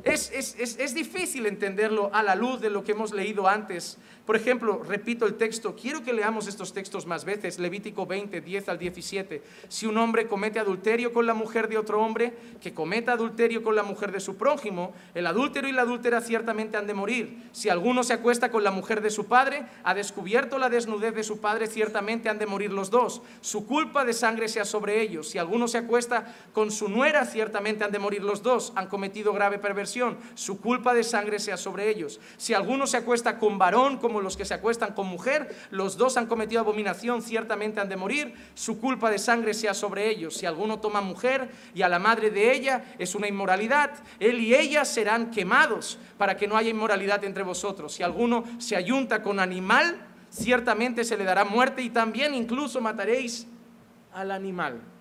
Es, 0.04 0.32
es, 0.32 0.94
difícil 0.94 1.46
entenderlo 1.46 2.10
a 2.14 2.24
la 2.24 2.36
luz 2.36 2.62
de 2.62 2.70
lo 2.70 2.84
que 2.84 2.94
hemos 2.94 3.14
leído 3.14 3.48
antes 3.48 3.98
por 4.26 4.38
ejemplo, 4.38 4.82
repito 4.88 5.26
el 5.26 5.36
texto, 5.36 5.76
quiero 5.76 6.02
que 6.02 6.14
leamos 6.14 6.48
estos 6.48 6.72
textos 6.72 7.06
más 7.06 7.26
veces, 7.26 7.60
Levítico 7.60 8.06
20, 8.06 8.40
10 8.40 8.70
al 8.70 8.80
17. 8.80 9.44
Si 9.68 9.86
un 9.86 9.98
hombre 9.98 10.28
comete 10.28 10.60
adulterio 10.60 11.12
con 11.12 11.26
la 11.26 11.34
mujer 11.34 11.68
de 11.68 11.78
otro 11.78 12.02
hombre, 12.02 12.34
que 12.62 12.74
cometa 12.74 13.12
adulterio 13.12 13.64
con 13.64 13.76
la 13.76 13.84
mujer 13.84 14.14
de 14.14 14.22
su 14.22 14.38
prójimo, 14.38 14.94
el 15.14 15.28
adúltero 15.28 15.68
y 15.68 15.74
la 15.74 15.82
adúltera 15.82 16.22
ciertamente 16.22 16.78
han 16.78 16.88
de 16.88 16.94
morir. 16.94 17.50
Si 17.52 17.68
alguno 17.68 18.02
se 18.06 18.14
acuesta 18.14 18.50
con 18.50 18.64
la 18.64 18.72
mujer 18.72 19.02
de 19.02 19.10
su 19.10 19.26
padre, 19.26 19.66
ha 19.84 19.94
descubierto 19.94 20.58
la 20.58 20.70
desnudez 20.70 21.14
de 21.14 21.24
su 21.24 21.42
padre, 21.42 21.68
ciertamente 21.68 22.30
han 22.30 22.40
de 22.40 22.46
morir 22.46 22.72
los 22.72 22.90
dos. 22.90 23.22
Su 23.42 23.68
culpa 23.68 24.06
de 24.06 24.14
sangre 24.14 24.48
sea 24.48 24.64
sobre 24.64 25.02
ellos. 25.02 25.32
Si 25.32 25.38
alguno 25.38 25.68
se 25.68 25.80
acuesta 25.80 26.34
con 26.54 26.72
su 26.72 26.88
nuera, 26.88 27.26
ciertamente 27.26 27.84
han 27.84 27.92
de 27.92 28.00
morir 28.00 28.24
los 28.24 28.42
dos. 28.42 28.72
Han 28.76 28.88
cometido 28.88 29.34
grave 29.34 29.60
perversión. 29.60 30.18
Su 30.36 30.62
culpa 30.62 30.94
de 30.94 31.04
sangre 31.04 31.40
sea 31.40 31.58
sobre 31.58 31.90
ellos. 31.90 32.22
Si 32.38 32.54
alguno 32.54 32.88
se 32.88 32.96
acuesta 32.96 33.38
con 33.38 33.58
varón, 33.58 33.98
como 34.14 34.22
los 34.22 34.38
que 34.38 34.46
se 34.46 34.54
acuestan 34.54 34.94
con 34.94 35.08
mujer, 35.08 35.56
los 35.72 35.98
dos 35.98 36.18
han 36.18 36.28
cometido 36.28 36.62
abominación, 36.62 37.24
ciertamente 37.24 37.82
han 37.82 37.90
de 37.90 37.96
morir, 37.96 38.36
su 38.54 38.80
culpa 38.80 39.10
de 39.10 39.18
sangre 39.18 39.56
sea 39.56 39.74
sobre 39.74 40.08
ellos. 40.08 40.38
Si 40.38 40.46
alguno 40.46 40.80
toma 40.80 41.02
mujer 41.02 41.50
y 41.74 41.82
a 41.82 41.90
la 41.90 41.98
madre 41.98 42.30
de 42.30 42.54
ella 42.54 42.94
es 43.00 43.16
una 43.16 43.28
inmoralidad, 43.28 43.90
él 44.20 44.40
y 44.40 44.54
ella 44.54 44.86
serán 44.86 45.32
quemados 45.32 45.98
para 46.20 46.38
que 46.38 46.48
no 46.48 46.56
haya 46.56 46.70
inmoralidad 46.70 47.24
entre 47.24 47.42
vosotros. 47.42 47.92
Si 47.92 48.04
alguno 48.04 48.44
se 48.60 48.76
ayunta 48.76 49.24
con 49.24 49.40
animal, 49.40 50.00
ciertamente 50.30 51.04
se 51.04 51.18
le 51.18 51.24
dará 51.24 51.44
muerte 51.44 51.82
y 51.82 51.90
también 51.90 52.36
incluso 52.36 52.82
mataréis 52.82 53.48
al 54.14 54.30
animal. 54.30 54.93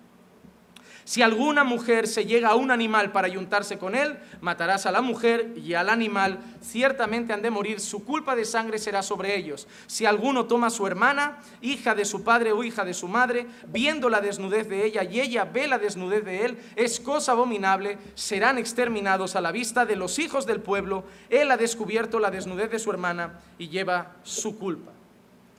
Si 1.05 1.21
alguna 1.21 1.63
mujer 1.63 2.07
se 2.07 2.25
llega 2.25 2.49
a 2.49 2.55
un 2.55 2.71
animal 2.71 3.11
para 3.11 3.27
ayuntarse 3.27 3.77
con 3.77 3.93
él, 3.93 4.17
matarás 4.39 4.85
a 4.85 4.91
la 4.91 5.01
mujer 5.01 5.53
y 5.57 5.73
al 5.73 5.89
animal, 5.89 6.39
ciertamente 6.61 7.33
han 7.33 7.41
de 7.41 7.49
morir, 7.49 7.81
su 7.81 8.05
culpa 8.05 8.35
de 8.35 8.45
sangre 8.45 8.77
será 8.77 9.03
sobre 9.03 9.35
ellos. 9.35 9.67
Si 9.85 10.05
alguno 10.05 10.45
toma 10.45 10.67
a 10.67 10.69
su 10.69 10.87
hermana, 10.87 11.39
hija 11.61 11.93
de 11.93 12.05
su 12.05 12.23
padre 12.23 12.53
o 12.53 12.63
hija 12.63 12.85
de 12.85 12.93
su 12.93 13.09
madre, 13.09 13.47
viendo 13.67 14.09
la 14.09 14.21
desnudez 14.21 14.69
de 14.69 14.85
ella 14.85 15.03
y 15.03 15.19
ella 15.19 15.43
ve 15.43 15.67
la 15.67 15.77
desnudez 15.77 16.23
de 16.23 16.45
él, 16.45 16.57
es 16.77 17.01
cosa 17.01 17.33
abominable, 17.33 17.97
serán 18.15 18.57
exterminados 18.57 19.35
a 19.35 19.41
la 19.41 19.51
vista 19.51 19.85
de 19.85 19.97
los 19.97 20.19
hijos 20.19 20.45
del 20.45 20.61
pueblo. 20.61 21.03
Él 21.29 21.51
ha 21.51 21.57
descubierto 21.57 22.19
la 22.19 22.31
desnudez 22.31 22.71
de 22.71 22.79
su 22.79 22.91
hermana 22.91 23.41
y 23.57 23.67
lleva 23.67 24.13
su 24.23 24.57
culpa. 24.57 24.91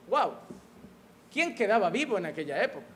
¡Wow! 0.09 0.33
¿Quién 1.31 1.53
quedaba 1.53 1.89
vivo 1.89 2.17
en 2.17 2.25
aquella 2.25 2.63
época? 2.63 2.94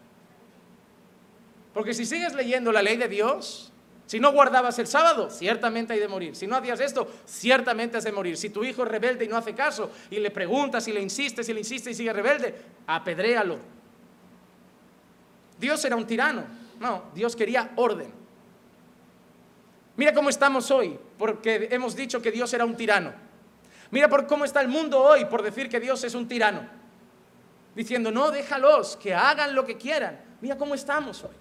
Porque 1.79 1.93
si 1.93 2.05
sigues 2.05 2.33
leyendo 2.33 2.73
la 2.73 2.81
ley 2.81 2.97
de 2.97 3.07
Dios, 3.07 3.71
si 4.05 4.19
no 4.19 4.33
guardabas 4.33 4.77
el 4.79 4.87
sábado, 4.87 5.29
ciertamente 5.29 5.93
hay 5.93 5.99
de 6.01 6.09
morir. 6.09 6.35
Si 6.35 6.45
no 6.45 6.57
hacías 6.57 6.81
esto, 6.81 7.07
ciertamente 7.25 7.95
has 7.95 8.03
de 8.03 8.11
morir. 8.11 8.35
Si 8.35 8.49
tu 8.49 8.65
hijo 8.65 8.83
es 8.83 8.89
rebelde 8.89 9.23
y 9.23 9.29
no 9.29 9.37
hace 9.37 9.55
caso, 9.55 9.89
y 10.11 10.19
le 10.19 10.29
preguntas 10.29 10.85
y 10.89 10.91
le 10.91 10.99
insistes 10.99 11.47
y 11.47 11.53
le 11.53 11.61
insistes 11.61 11.93
y 11.93 11.95
sigue 11.95 12.11
rebelde, 12.11 12.53
apedréalo. 12.85 13.59
Dios 15.57 15.85
era 15.85 15.95
un 15.95 16.05
tirano. 16.05 16.43
No, 16.81 17.03
Dios 17.15 17.33
quería 17.33 17.71
orden. 17.77 18.11
Mira 19.95 20.13
cómo 20.13 20.29
estamos 20.29 20.69
hoy, 20.71 20.99
porque 21.17 21.69
hemos 21.71 21.95
dicho 21.95 22.21
que 22.21 22.33
Dios 22.33 22.53
era 22.53 22.65
un 22.65 22.75
tirano. 22.75 23.13
Mira 23.89 24.09
por 24.09 24.27
cómo 24.27 24.43
está 24.43 24.59
el 24.59 24.67
mundo 24.67 25.01
hoy 25.01 25.23
por 25.23 25.41
decir 25.41 25.69
que 25.69 25.79
Dios 25.79 26.03
es 26.03 26.13
un 26.13 26.27
tirano. 26.27 26.67
Diciendo, 27.73 28.11
no, 28.11 28.31
déjalos, 28.31 28.97
que 28.97 29.15
hagan 29.15 29.55
lo 29.55 29.65
que 29.65 29.77
quieran. 29.77 30.19
Mira 30.41 30.57
cómo 30.57 30.75
estamos 30.75 31.23
hoy. 31.23 31.39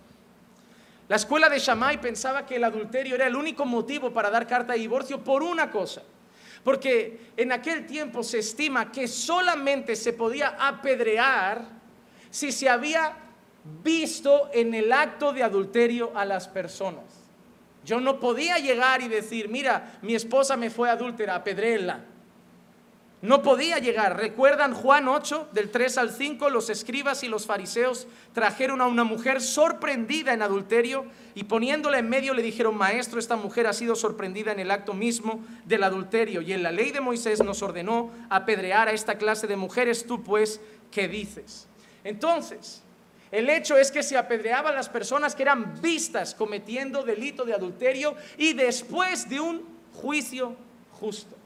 La 1.08 1.16
escuela 1.16 1.48
de 1.48 1.58
Shammai 1.58 2.00
pensaba 2.00 2.44
que 2.44 2.56
el 2.56 2.64
adulterio 2.64 3.14
era 3.14 3.26
el 3.26 3.34
único 3.34 3.64
motivo 3.64 4.12
para 4.12 4.30
dar 4.30 4.46
carta 4.46 4.74
de 4.74 4.78
divorcio 4.78 5.24
por 5.24 5.42
una 5.42 5.70
cosa. 5.70 6.02
Porque 6.62 7.32
en 7.36 7.50
aquel 7.52 7.86
tiempo 7.86 8.22
se 8.22 8.40
estima 8.40 8.92
que 8.92 9.08
solamente 9.08 9.96
se 9.96 10.12
podía 10.12 10.56
apedrear 10.58 11.62
si 12.30 12.52
se 12.52 12.68
había 12.68 13.16
visto 13.82 14.50
en 14.52 14.74
el 14.74 14.92
acto 14.92 15.32
de 15.32 15.42
adulterio 15.42 16.12
a 16.14 16.26
las 16.26 16.46
personas. 16.46 17.04
Yo 17.84 18.00
no 18.00 18.20
podía 18.20 18.58
llegar 18.58 19.00
y 19.00 19.08
decir, 19.08 19.48
mira, 19.48 19.98
mi 20.02 20.14
esposa 20.14 20.58
me 20.58 20.68
fue 20.68 20.90
adúltera, 20.90 21.36
apedréela. 21.36 22.04
No 23.20 23.42
podía 23.42 23.78
llegar. 23.78 24.16
¿Recuerdan 24.16 24.72
Juan 24.74 25.08
8, 25.08 25.48
del 25.52 25.70
3 25.70 25.98
al 25.98 26.10
5? 26.12 26.50
Los 26.50 26.70
escribas 26.70 27.24
y 27.24 27.28
los 27.28 27.46
fariseos 27.46 28.06
trajeron 28.32 28.80
a 28.80 28.86
una 28.86 29.02
mujer 29.02 29.40
sorprendida 29.40 30.32
en 30.32 30.42
adulterio 30.42 31.04
y 31.34 31.44
poniéndola 31.44 31.98
en 31.98 32.08
medio 32.08 32.32
le 32.32 32.42
dijeron, 32.42 32.76
maestro, 32.76 33.18
esta 33.18 33.34
mujer 33.34 33.66
ha 33.66 33.72
sido 33.72 33.96
sorprendida 33.96 34.52
en 34.52 34.60
el 34.60 34.70
acto 34.70 34.94
mismo 34.94 35.44
del 35.64 35.82
adulterio 35.82 36.42
y 36.42 36.52
en 36.52 36.62
la 36.62 36.70
ley 36.70 36.92
de 36.92 37.00
Moisés 37.00 37.42
nos 37.42 37.60
ordenó 37.60 38.12
apedrear 38.30 38.86
a 38.86 38.92
esta 38.92 39.18
clase 39.18 39.48
de 39.48 39.56
mujeres. 39.56 40.06
Tú 40.06 40.22
pues, 40.22 40.60
¿qué 40.92 41.08
dices? 41.08 41.66
Entonces, 42.04 42.82
el 43.32 43.50
hecho 43.50 43.76
es 43.76 43.90
que 43.90 44.04
se 44.04 44.16
apedreaban 44.16 44.76
las 44.76 44.88
personas 44.88 45.34
que 45.34 45.42
eran 45.42 45.80
vistas 45.82 46.36
cometiendo 46.36 47.02
delito 47.02 47.44
de 47.44 47.54
adulterio 47.54 48.14
y 48.36 48.52
después 48.52 49.28
de 49.28 49.40
un 49.40 49.64
juicio 49.92 50.54
justo. 50.92 51.37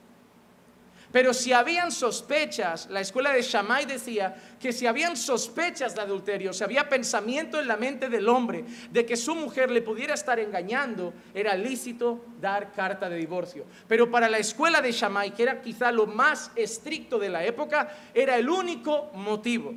Pero 1.12 1.35
si 1.35 1.53
habían 1.53 1.92
sospechas, 1.92 2.88
la 2.88 3.01
escuela 3.01 3.33
de 3.33 3.42
Shammai 3.42 3.85
decía 3.85 4.35
que 4.59 4.72
si 4.72 4.87
habían 4.87 5.16
sospechas 5.16 5.94
de 5.94 6.01
adulterio, 6.01 6.55
si 6.55 6.64
había 6.64 6.88
pensamiento 6.88 7.61
en 7.61 7.68
la 7.68 7.77
mente 7.77 8.09
del 8.09 8.29
hombre 8.29 8.64
de 8.90 9.05
que 9.05 9.16
su 9.16 9.35
mujer 9.35 9.70
le 9.70 9.83
pudiera 9.83 10.14
estar 10.14 10.40
engañando, 10.40 11.12
era 11.35 11.55
lícito 11.55 12.25
dar 12.40 12.72
carta 12.72 13.11
de 13.11 13.16
divorcio. 13.16 13.66
Pero 13.87 14.11
para 14.11 14.31
la 14.31 14.38
escuela 14.38 14.81
de 14.81 14.92
Shammai, 14.92 15.35
que 15.35 15.42
era 15.42 15.61
quizá 15.61 15.92
lo 15.92 16.07
más 16.07 16.51
estricto 16.57 17.18
de 17.18 17.29
la 17.29 17.44
época, 17.44 17.94
era 18.14 18.37
el 18.37 18.48
único 18.48 19.11
motivo. 19.12 19.75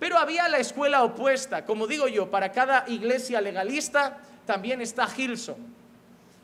Pero 0.00 0.18
había 0.18 0.48
la 0.48 0.58
escuela 0.58 1.04
opuesta, 1.04 1.64
como 1.64 1.86
digo 1.86 2.08
yo, 2.08 2.28
para 2.28 2.50
cada 2.50 2.84
iglesia 2.88 3.40
legalista 3.40 4.18
también 4.44 4.80
está 4.80 5.06
Gilson. 5.06 5.56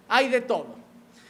Hay 0.09 0.29
de 0.29 0.42
todo. 0.42 0.77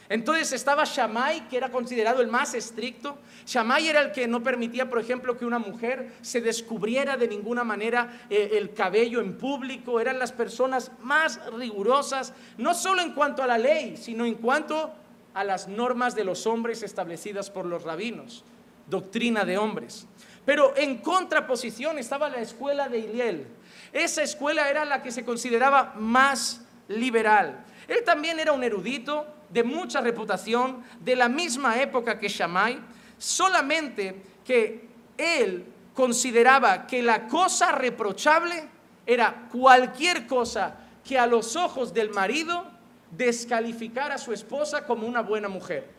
Entonces 0.09 0.51
estaba 0.53 0.85
Shammai, 0.85 1.47
que 1.47 1.57
era 1.57 1.69
considerado 1.69 2.21
el 2.21 2.27
más 2.27 2.55
estricto. 2.55 3.19
Shammai 3.45 3.87
era 3.87 4.01
el 4.01 4.11
que 4.11 4.27
no 4.27 4.41
permitía, 4.41 4.89
por 4.89 4.99
ejemplo, 4.99 5.37
que 5.37 5.45
una 5.45 5.59
mujer 5.59 6.13
se 6.21 6.41
descubriera 6.41 7.15
de 7.15 7.27
ninguna 7.27 7.63
manera 7.63 8.25
eh, 8.27 8.49
el 8.53 8.73
cabello 8.73 9.21
en 9.21 9.37
público. 9.37 9.99
Eran 9.99 10.17
las 10.17 10.31
personas 10.31 10.91
más 11.01 11.39
rigurosas, 11.53 12.33
no 12.57 12.73
solo 12.73 13.03
en 13.03 13.13
cuanto 13.13 13.43
a 13.43 13.47
la 13.47 13.59
ley, 13.59 13.97
sino 13.97 14.25
en 14.25 14.33
cuanto 14.33 14.91
a 15.35 15.43
las 15.43 15.67
normas 15.67 16.15
de 16.15 16.23
los 16.23 16.47
hombres 16.47 16.81
establecidas 16.81 17.51
por 17.51 17.67
los 17.67 17.83
rabinos, 17.83 18.43
doctrina 18.87 19.45
de 19.45 19.59
hombres. 19.59 20.07
Pero 20.43 20.75
en 20.75 20.97
contraposición 20.97 21.99
estaba 21.99 22.29
la 22.29 22.41
escuela 22.41 22.89
de 22.89 22.97
Iliel. 22.97 23.45
Esa 23.93 24.23
escuela 24.23 24.69
era 24.69 24.85
la 24.85 25.03
que 25.03 25.11
se 25.11 25.23
consideraba 25.23 25.93
más 25.97 26.65
liberal. 26.87 27.63
Él 27.87 28.03
también 28.03 28.39
era 28.39 28.53
un 28.53 28.63
erudito, 28.63 29.27
de 29.51 29.63
mucha 29.63 30.01
reputación, 30.01 30.83
de 30.99 31.15
la 31.15 31.29
misma 31.29 31.81
época 31.81 32.19
que 32.19 32.27
Shammai, 32.27 32.79
solamente 33.17 34.21
que 34.45 34.87
él 35.17 35.65
consideraba 35.93 36.87
que 36.87 37.01
la 37.01 37.27
cosa 37.27 37.71
reprochable 37.71 38.69
era 39.05 39.47
cualquier 39.51 40.27
cosa 40.27 40.75
que 41.03 41.17
a 41.17 41.25
los 41.25 41.55
ojos 41.55 41.93
del 41.93 42.11
marido 42.11 42.65
descalificara 43.11 44.15
a 44.15 44.19
su 44.19 44.31
esposa 44.31 44.85
como 44.85 45.07
una 45.07 45.21
buena 45.21 45.49
mujer. 45.49 45.89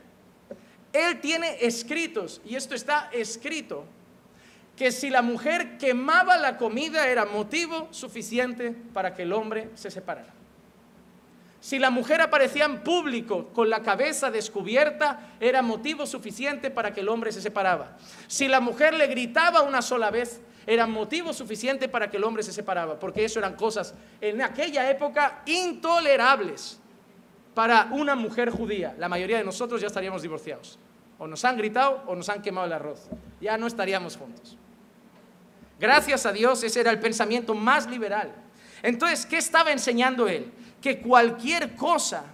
Él 0.93 1.21
tiene 1.21 1.57
escritos, 1.61 2.41
y 2.45 2.57
esto 2.57 2.75
está 2.75 3.11
escrito, 3.13 3.85
que 4.77 4.91
si 4.93 5.11
la 5.11 5.23
mujer 5.23 5.77
quemaba 5.77 6.37
la 6.37 6.57
comida 6.57 7.09
era 7.09 7.27
motivo 7.27 7.89
suficiente 7.91 8.71
para 8.71 9.15
que 9.15 9.23
el 9.23 9.33
hombre 9.33 9.71
se 9.75 9.91
separara. 9.91 10.40
Si 11.61 11.79
la 11.79 11.91
mujer 11.91 12.23
aparecía 12.23 12.65
en 12.65 12.83
público 12.83 13.49
con 13.49 13.69
la 13.69 13.83
cabeza 13.83 14.31
descubierta, 14.31 15.35
era 15.41 15.61
motivo 15.61 16.07
suficiente 16.07 16.71
para 16.71 16.95
que 16.95 17.01
el 17.01 17.09
hombre 17.09 17.33
se 17.33 17.43
separaba. 17.43 17.99
Si 18.29 18.49
la 18.49 18.61
mujer 18.61 18.95
le 18.95 19.07
gritaba 19.07 19.61
una 19.61 19.83
sola 19.83 20.11
vez, 20.11 20.41
era 20.67 20.87
motivo 20.87 21.33
suficiente 21.33 21.89
para 21.89 22.11
que 22.11 22.17
el 22.17 22.25
hombre 22.25 22.43
se 22.43 22.53
separaba, 22.53 22.99
porque 22.99 23.25
eso 23.25 23.39
eran 23.39 23.57
cosas 23.57 23.95
en 24.21 24.41
aquella 24.41 24.91
época 24.91 25.43
intolerables 25.45 26.81
para 27.55 27.89
una 27.91 28.15
mujer 28.15 28.51
judía. 28.51 28.95
La 28.99 29.09
mayoría 29.09 29.39
de 29.39 29.45
nosotros 29.45 29.81
ya 29.83 29.89
estaríamos 29.89 30.23
divorciados. 30.23 30.79
O 31.19 31.27
nos 31.27 31.45
han 31.45 31.59
gritado 31.59 32.03
o 32.07 32.15
nos 32.15 32.31
han 32.31 32.41
quemado 32.41 32.67
el 32.67 32.73
arroz. 32.73 33.09
Ya 33.41 33.59
no 33.59 33.67
estaríamos 33.67 34.17
juntos. 34.17 34.57
Gracias 35.79 36.25
a 36.25 36.33
Dios, 36.33 36.63
ese 36.63 36.81
era 36.81 36.91
el 36.91 37.01
pensamiento 37.01 37.55
más 37.55 37.87
liberal. 37.87 38.33
Entonces, 38.83 39.27
¿qué 39.27 39.37
estaba 39.37 39.73
enseñando 39.73 40.29
él? 40.29 40.51
Que 40.81 41.01
cualquier 41.01 41.77
cosa, 41.77 42.25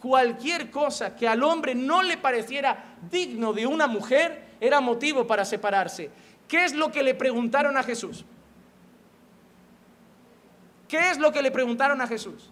cualquier 0.00 0.70
cosa 0.70 1.14
que 1.14 1.28
al 1.28 1.42
hombre 1.42 1.74
no 1.74 2.02
le 2.02 2.16
pareciera 2.16 2.96
digno 3.10 3.52
de 3.52 3.66
una 3.66 3.86
mujer, 3.86 4.52
era 4.60 4.80
motivo 4.80 5.26
para 5.26 5.44
separarse. 5.44 6.10
¿Qué 6.48 6.64
es 6.64 6.74
lo 6.74 6.92
que 6.92 7.02
le 7.02 7.14
preguntaron 7.14 7.76
a 7.76 7.82
Jesús? 7.82 8.24
¿Qué 10.88 11.10
es 11.10 11.18
lo 11.18 11.32
que 11.32 11.40
le 11.42 11.50
preguntaron 11.50 12.00
a 12.00 12.06
Jesús? 12.06 12.50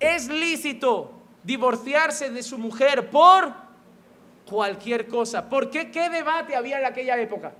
¿Es 0.00 0.28
lícito 0.28 1.12
divorciarse 1.44 2.30
de 2.30 2.42
su 2.42 2.58
mujer 2.58 3.10
por 3.10 3.54
cualquier 4.44 5.06
cosa? 5.06 5.48
¿Por 5.48 5.70
qué? 5.70 5.90
¿Qué 5.90 6.10
debate 6.10 6.56
había 6.56 6.80
en 6.80 6.86
aquella 6.86 7.16
época? 7.18 7.52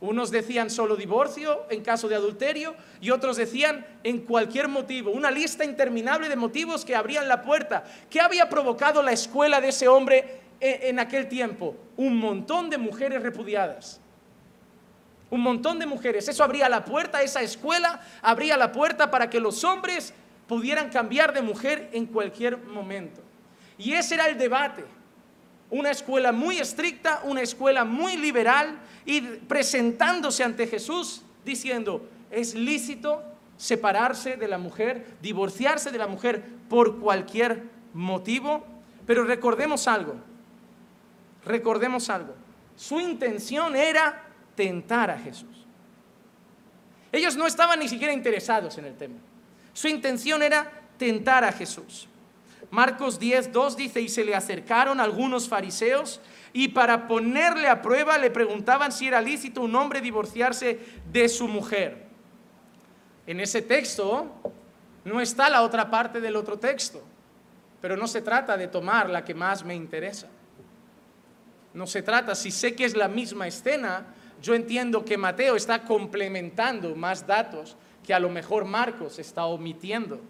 Unos 0.00 0.30
decían 0.30 0.68
solo 0.68 0.94
divorcio 0.94 1.64
en 1.70 1.82
caso 1.82 2.06
de 2.08 2.16
adulterio 2.16 2.74
y 3.00 3.10
otros 3.10 3.36
decían 3.36 3.86
en 4.02 4.20
cualquier 4.20 4.68
motivo, 4.68 5.10
una 5.10 5.30
lista 5.30 5.64
interminable 5.64 6.28
de 6.28 6.36
motivos 6.36 6.84
que 6.84 6.94
abrían 6.94 7.28
la 7.28 7.42
puerta. 7.42 7.84
¿Qué 8.10 8.20
había 8.20 8.48
provocado 8.48 9.02
la 9.02 9.12
escuela 9.12 9.60
de 9.60 9.68
ese 9.68 9.88
hombre 9.88 10.40
en 10.60 10.98
aquel 10.98 11.28
tiempo? 11.28 11.76
Un 11.96 12.18
montón 12.18 12.68
de 12.68 12.76
mujeres 12.76 13.22
repudiadas. 13.22 14.00
Un 15.30 15.40
montón 15.40 15.78
de 15.78 15.86
mujeres. 15.86 16.28
Eso 16.28 16.44
abría 16.44 16.68
la 16.68 16.84
puerta, 16.84 17.22
esa 17.22 17.40
escuela 17.40 18.00
abría 18.20 18.58
la 18.58 18.72
puerta 18.72 19.10
para 19.10 19.30
que 19.30 19.40
los 19.40 19.64
hombres 19.64 20.12
pudieran 20.46 20.90
cambiar 20.90 21.32
de 21.32 21.40
mujer 21.40 21.88
en 21.92 22.06
cualquier 22.06 22.58
momento. 22.58 23.22
Y 23.78 23.94
ese 23.94 24.14
era 24.14 24.28
el 24.28 24.36
debate. 24.36 24.84
Una 25.68 25.90
escuela 25.90 26.30
muy 26.30 26.58
estricta, 26.58 27.20
una 27.24 27.40
escuela 27.40 27.84
muy 27.84 28.16
liberal 28.16 28.78
y 29.06 29.20
presentándose 29.20 30.42
ante 30.44 30.66
Jesús 30.66 31.22
diciendo, 31.44 32.06
es 32.30 32.54
lícito 32.54 33.22
separarse 33.56 34.36
de 34.36 34.48
la 34.48 34.58
mujer, 34.58 35.06
divorciarse 35.22 35.90
de 35.90 35.98
la 35.98 36.08
mujer 36.08 36.44
por 36.68 36.98
cualquier 36.98 37.62
motivo, 37.94 38.66
pero 39.06 39.24
recordemos 39.24 39.86
algo, 39.88 40.16
recordemos 41.44 42.10
algo, 42.10 42.34
su 42.76 43.00
intención 43.00 43.76
era 43.76 44.24
tentar 44.54 45.10
a 45.10 45.18
Jesús. 45.18 45.64
Ellos 47.12 47.36
no 47.36 47.46
estaban 47.46 47.78
ni 47.78 47.88
siquiera 47.88 48.12
interesados 48.12 48.76
en 48.76 48.86
el 48.86 48.96
tema, 48.96 49.16
su 49.72 49.88
intención 49.88 50.42
era 50.42 50.70
tentar 50.98 51.44
a 51.44 51.52
Jesús. 51.52 52.08
Marcos 52.70 53.18
10, 53.18 53.52
2 53.52 53.76
dice, 53.76 54.00
y 54.00 54.08
se 54.08 54.24
le 54.24 54.34
acercaron 54.34 55.00
algunos 55.00 55.48
fariseos 55.48 56.20
y 56.52 56.68
para 56.68 57.06
ponerle 57.06 57.68
a 57.68 57.82
prueba 57.82 58.18
le 58.18 58.30
preguntaban 58.30 58.92
si 58.92 59.06
era 59.06 59.20
lícito 59.20 59.60
un 59.60 59.74
hombre 59.74 60.00
divorciarse 60.00 60.78
de 61.12 61.28
su 61.28 61.48
mujer. 61.48 62.06
En 63.26 63.40
ese 63.40 63.62
texto 63.62 64.30
no 65.04 65.20
está 65.20 65.48
la 65.48 65.62
otra 65.62 65.90
parte 65.90 66.20
del 66.20 66.36
otro 66.36 66.58
texto, 66.58 67.02
pero 67.80 67.96
no 67.96 68.06
se 68.06 68.22
trata 68.22 68.56
de 68.56 68.68
tomar 68.68 69.10
la 69.10 69.24
que 69.24 69.34
más 69.34 69.64
me 69.64 69.74
interesa. 69.74 70.28
No 71.74 71.86
se 71.86 72.02
trata, 72.02 72.34
si 72.34 72.50
sé 72.50 72.74
que 72.74 72.84
es 72.84 72.96
la 72.96 73.06
misma 73.06 73.46
escena, 73.46 74.06
yo 74.40 74.54
entiendo 74.54 75.04
que 75.04 75.18
Mateo 75.18 75.56
está 75.56 75.84
complementando 75.84 76.96
más 76.96 77.26
datos 77.26 77.76
que 78.04 78.14
a 78.14 78.18
lo 78.18 78.30
mejor 78.30 78.64
Marcos 78.64 79.18
está 79.18 79.44
omitiendo. 79.44 80.20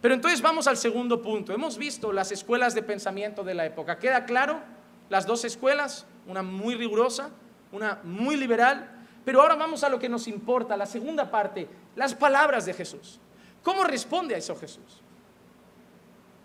Pero 0.00 0.14
entonces 0.14 0.40
vamos 0.40 0.66
al 0.66 0.76
segundo 0.76 1.20
punto. 1.20 1.52
Hemos 1.52 1.76
visto 1.76 2.12
las 2.12 2.32
escuelas 2.32 2.74
de 2.74 2.82
pensamiento 2.82 3.44
de 3.44 3.54
la 3.54 3.66
época. 3.66 3.98
¿Queda 3.98 4.24
claro? 4.24 4.60
Las 5.08 5.26
dos 5.26 5.44
escuelas, 5.44 6.06
una 6.26 6.42
muy 6.42 6.74
rigurosa, 6.74 7.30
una 7.72 8.00
muy 8.02 8.36
liberal. 8.36 8.88
Pero 9.24 9.42
ahora 9.42 9.56
vamos 9.56 9.84
a 9.84 9.88
lo 9.88 9.98
que 9.98 10.08
nos 10.08 10.26
importa, 10.26 10.76
la 10.76 10.86
segunda 10.86 11.30
parte, 11.30 11.68
las 11.96 12.14
palabras 12.14 12.64
de 12.64 12.72
Jesús. 12.72 13.20
¿Cómo 13.62 13.84
responde 13.84 14.34
a 14.34 14.38
eso 14.38 14.56
Jesús? 14.56 15.02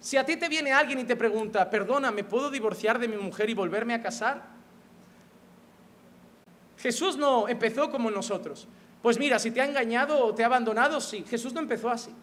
Si 0.02 0.18
a 0.18 0.26
ti 0.26 0.36
te 0.36 0.50
viene 0.50 0.74
alguien 0.74 1.00
y 1.00 1.04
te 1.06 1.16
pregunta, 1.16 1.70
perdona, 1.70 2.12
¿me 2.12 2.24
puedo 2.24 2.52
divorciar 2.52 3.00
de 3.00 3.08
mi 3.08 3.18
mujer 3.18 3.50
y 3.50 3.54
volverme 3.54 3.94
a 3.94 4.02
casar? 4.02 4.44
Jesús 6.78 7.18
no 7.18 7.48
empezó 7.48 7.90
como 7.90 8.12
nosotros. 8.12 8.68
Pues 9.02 9.18
mira, 9.18 9.40
si 9.40 9.52
te 9.52 9.62
ha 9.62 9.66
engañado 9.66 10.24
o 10.24 10.36
te 10.36 10.44
ha 10.44 10.48
abandonado, 10.48 11.00
sí. 11.00 11.26
Jesús 11.28 11.54
no 11.54 11.62
empezó 11.62 11.90
así. 11.90 12.14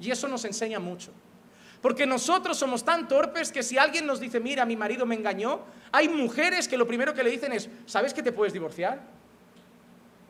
Y 0.00 0.10
eso 0.10 0.28
nos 0.28 0.44
enseña 0.44 0.78
mucho. 0.78 1.12
Porque 1.80 2.06
nosotros 2.06 2.58
somos 2.58 2.84
tan 2.84 3.06
torpes 3.06 3.52
que 3.52 3.62
si 3.62 3.78
alguien 3.78 4.06
nos 4.06 4.18
dice, 4.18 4.40
mira, 4.40 4.64
mi 4.64 4.76
marido 4.76 5.06
me 5.06 5.14
engañó, 5.14 5.60
hay 5.92 6.08
mujeres 6.08 6.68
que 6.68 6.76
lo 6.76 6.86
primero 6.86 7.14
que 7.14 7.22
le 7.22 7.30
dicen 7.30 7.52
es, 7.52 7.68
¿sabes 7.86 8.12
que 8.12 8.22
te 8.22 8.32
puedes 8.32 8.52
divorciar? 8.52 9.00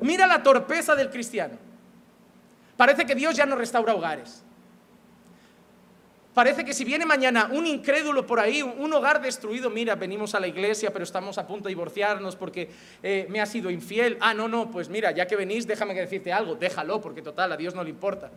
Mira 0.00 0.26
la 0.26 0.42
torpeza 0.42 0.94
del 0.94 1.10
cristiano. 1.10 1.56
Parece 2.76 3.06
que 3.06 3.14
Dios 3.14 3.34
ya 3.34 3.46
no 3.46 3.56
restaura 3.56 3.94
hogares. 3.94 4.42
Parece 6.34 6.66
que 6.66 6.74
si 6.74 6.84
viene 6.84 7.06
mañana 7.06 7.48
un 7.50 7.66
incrédulo 7.66 8.26
por 8.26 8.38
ahí, 8.38 8.60
un 8.60 8.92
hogar 8.92 9.22
destruido, 9.22 9.70
mira, 9.70 9.94
venimos 9.94 10.34
a 10.34 10.40
la 10.40 10.46
iglesia, 10.46 10.92
pero 10.92 11.02
estamos 11.02 11.38
a 11.38 11.46
punto 11.46 11.64
de 11.64 11.70
divorciarnos 11.70 12.36
porque 12.36 12.68
eh, 13.02 13.26
me 13.30 13.40
ha 13.40 13.46
sido 13.46 13.70
infiel. 13.70 14.18
Ah, 14.20 14.34
no, 14.34 14.46
no, 14.46 14.70
pues 14.70 14.90
mira, 14.90 15.12
ya 15.12 15.26
que 15.26 15.34
venís, 15.34 15.66
déjame 15.66 15.94
que 15.94 16.00
decirte 16.00 16.34
algo, 16.34 16.54
déjalo, 16.54 17.00
porque 17.00 17.22
total, 17.22 17.52
a 17.52 17.56
Dios 17.56 17.74
no 17.74 17.82
le 17.82 17.88
importa. 17.88 18.30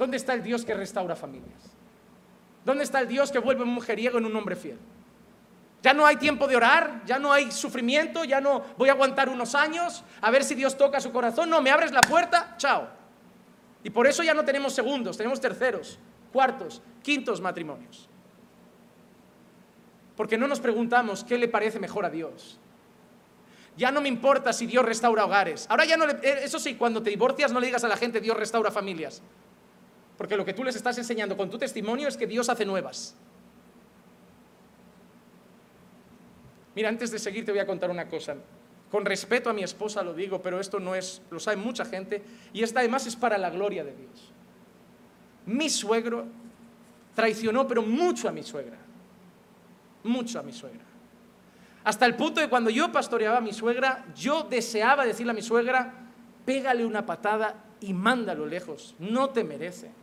¿Dónde 0.00 0.16
está 0.16 0.32
el 0.32 0.42
Dios 0.42 0.64
que 0.64 0.72
restaura 0.72 1.14
familias? 1.14 1.60
¿Dónde 2.64 2.84
está 2.84 3.00
el 3.00 3.06
Dios 3.06 3.30
que 3.30 3.38
vuelve 3.38 3.64
un 3.64 3.68
mujeriego 3.68 4.16
en 4.16 4.24
un 4.24 4.34
hombre 4.34 4.56
fiel? 4.56 4.78
Ya 5.82 5.92
no 5.92 6.06
hay 6.06 6.16
tiempo 6.16 6.48
de 6.48 6.56
orar, 6.56 7.02
ya 7.04 7.18
no 7.18 7.34
hay 7.34 7.50
sufrimiento, 7.50 8.24
ya 8.24 8.40
no 8.40 8.64
voy 8.78 8.88
a 8.88 8.92
aguantar 8.92 9.28
unos 9.28 9.54
años 9.54 10.02
a 10.22 10.30
ver 10.30 10.42
si 10.42 10.54
Dios 10.54 10.78
toca 10.78 11.00
su 11.00 11.12
corazón. 11.12 11.50
No, 11.50 11.60
me 11.60 11.70
abres 11.70 11.92
la 11.92 12.00
puerta, 12.00 12.54
chao. 12.56 12.88
Y 13.84 13.90
por 13.90 14.06
eso 14.06 14.22
ya 14.22 14.32
no 14.32 14.42
tenemos 14.42 14.72
segundos, 14.72 15.18
tenemos 15.18 15.38
terceros, 15.38 15.98
cuartos, 16.32 16.80
quintos 17.02 17.42
matrimonios. 17.42 18.08
Porque 20.16 20.38
no 20.38 20.48
nos 20.48 20.60
preguntamos 20.60 21.24
qué 21.24 21.36
le 21.36 21.48
parece 21.48 21.78
mejor 21.78 22.06
a 22.06 22.10
Dios. 22.10 22.58
Ya 23.76 23.90
no 23.90 24.00
me 24.00 24.08
importa 24.08 24.54
si 24.54 24.66
Dios 24.66 24.82
restaura 24.82 25.26
hogares. 25.26 25.66
Ahora 25.68 25.84
ya 25.84 25.98
no 25.98 26.08
eh, 26.08 26.40
eso 26.42 26.58
sí, 26.58 26.76
cuando 26.76 27.02
te 27.02 27.10
divorcias 27.10 27.52
no 27.52 27.60
le 27.60 27.66
digas 27.66 27.84
a 27.84 27.88
la 27.88 27.98
gente 27.98 28.22
Dios 28.22 28.38
restaura 28.38 28.70
familias. 28.70 29.20
Porque 30.20 30.36
lo 30.36 30.44
que 30.44 30.52
tú 30.52 30.64
les 30.64 30.76
estás 30.76 30.98
enseñando 30.98 31.34
con 31.34 31.48
tu 31.48 31.56
testimonio 31.56 32.06
es 32.06 32.14
que 32.14 32.26
Dios 32.26 32.50
hace 32.50 32.66
nuevas. 32.66 33.16
Mira, 36.74 36.90
antes 36.90 37.10
de 37.10 37.18
seguir 37.18 37.46
te 37.46 37.52
voy 37.52 37.58
a 37.58 37.66
contar 37.66 37.90
una 37.90 38.06
cosa. 38.06 38.36
Con 38.90 39.06
respeto 39.06 39.48
a 39.48 39.54
mi 39.54 39.62
esposa 39.62 40.02
lo 40.02 40.12
digo, 40.12 40.42
pero 40.42 40.60
esto 40.60 40.78
no 40.78 40.94
es, 40.94 41.22
lo 41.30 41.40
sabe 41.40 41.56
mucha 41.56 41.86
gente, 41.86 42.22
y 42.52 42.62
esta 42.62 42.80
además 42.80 43.06
es 43.06 43.16
para 43.16 43.38
la 43.38 43.48
gloria 43.48 43.82
de 43.82 43.96
Dios. 43.96 44.30
Mi 45.46 45.70
suegro 45.70 46.26
traicionó, 47.14 47.66
pero 47.66 47.80
mucho 47.80 48.28
a 48.28 48.32
mi 48.32 48.42
suegra. 48.42 48.76
Mucho 50.04 50.38
a 50.38 50.42
mi 50.42 50.52
suegra. 50.52 50.84
Hasta 51.82 52.04
el 52.04 52.14
punto 52.14 52.42
de 52.42 52.50
cuando 52.50 52.68
yo 52.68 52.92
pastoreaba 52.92 53.38
a 53.38 53.40
mi 53.40 53.54
suegra, 53.54 54.04
yo 54.14 54.42
deseaba 54.42 55.06
decirle 55.06 55.30
a 55.30 55.34
mi 55.34 55.40
suegra, 55.40 55.94
pégale 56.44 56.84
una 56.84 57.06
patada 57.06 57.54
y 57.80 57.94
mándalo 57.94 58.44
lejos, 58.44 58.94
no 58.98 59.30
te 59.30 59.44
merece. 59.44 59.98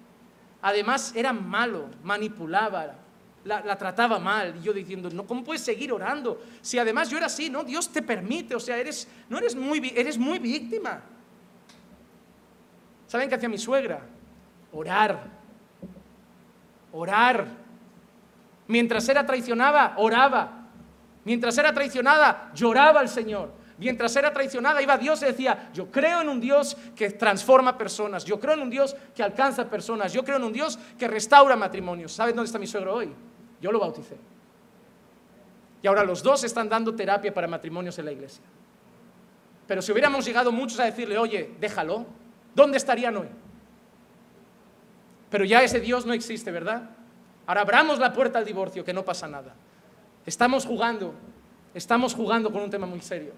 Además 0.61 1.13
era 1.15 1.33
malo, 1.33 1.89
manipulaba, 2.03 2.95
la, 3.43 3.77
trataba 3.77 4.19
mal. 4.19 4.55
Y 4.59 4.63
yo 4.63 4.73
diciendo, 4.73 5.09
no, 5.09 5.25
¿cómo 5.25 5.43
puedes 5.43 5.61
seguir 5.61 5.91
orando? 5.91 6.41
Si 6.61 6.77
además 6.77 7.09
yo 7.09 7.17
era 7.17 7.27
así, 7.27 7.49
¿no? 7.49 7.63
Dios 7.63 7.89
te 7.89 8.01
permite, 8.01 8.55
o 8.55 8.59
sea, 8.59 8.77
eres, 8.77 9.07
no 9.29 9.37
eres 9.37 9.55
muy, 9.55 9.93
eres 9.95 10.17
muy 10.17 10.39
víctima. 10.39 11.01
¿Saben 13.07 13.29
qué 13.29 13.35
hacía 13.35 13.49
mi 13.49 13.57
suegra? 13.57 14.01
Orar. 14.71 15.23
Orar. 16.91 17.47
Mientras 18.67 19.07
era 19.07 19.25
traicionada, 19.25 19.93
oraba. 19.97 20.65
Mientras 21.23 21.57
era 21.57 21.73
traicionada, 21.73 22.51
lloraba 22.53 22.99
al 22.99 23.09
Señor. 23.09 23.51
Mientras 23.77 24.15
era 24.15 24.33
traicionada, 24.33 24.81
iba 24.81 24.93
a 24.93 24.97
Dios 24.97 25.21
y 25.21 25.25
decía, 25.25 25.69
yo 25.73 25.91
creo 25.91 26.21
en 26.21 26.29
un 26.29 26.41
Dios 26.41 26.75
que 26.95 27.11
transforma 27.11 27.77
personas, 27.77 28.25
yo 28.25 28.39
creo 28.39 28.55
en 28.55 28.61
un 28.61 28.69
Dios 28.69 28.95
que 29.15 29.21
alcanza 29.21 29.69
personas, 29.69 30.11
yo 30.11 30.23
creo 30.23 30.37
en 30.37 30.45
un 30.45 30.53
Dios 30.53 30.79
que 30.97 31.07
restaura 31.07 31.55
matrimonios. 31.55 32.11
¿Sabes 32.11 32.33
dónde 32.33 32.47
está 32.47 32.57
mi 32.57 32.65
suegro 32.65 32.95
hoy? 32.95 33.13
Yo 33.61 33.71
lo 33.71 33.79
bauticé. 33.79 34.17
Y 35.83 35.87
ahora 35.87 36.03
los 36.03 36.23
dos 36.23 36.43
están 36.43 36.67
dando 36.67 36.95
terapia 36.95 37.31
para 37.31 37.47
matrimonios 37.47 37.99
en 37.99 38.05
la 38.05 38.11
iglesia. 38.11 38.43
Pero 39.67 39.81
si 39.81 39.91
hubiéramos 39.91 40.25
llegado 40.25 40.51
muchos 40.51 40.79
a 40.79 40.85
decirle, 40.85 41.17
oye, 41.17 41.55
déjalo, 41.59 42.05
¿dónde 42.55 42.77
estarían 42.77 43.15
hoy? 43.17 43.27
Pero 45.29 45.45
ya 45.45 45.61
ese 45.61 45.79
Dios 45.79 46.05
no 46.05 46.13
existe, 46.13 46.51
¿verdad? 46.51 46.89
Ahora 47.45 47.61
abramos 47.61 47.99
la 47.99 48.11
puerta 48.11 48.39
al 48.39 48.45
divorcio, 48.45 48.83
que 48.83 48.93
no 48.93 49.05
pasa 49.05 49.27
nada. 49.27 49.53
Estamos 50.25 50.65
jugando, 50.65 51.13
estamos 51.73 52.15
jugando 52.15 52.51
con 52.51 52.63
un 52.63 52.69
tema 52.69 52.87
muy 52.87 53.01
serio. 53.01 53.33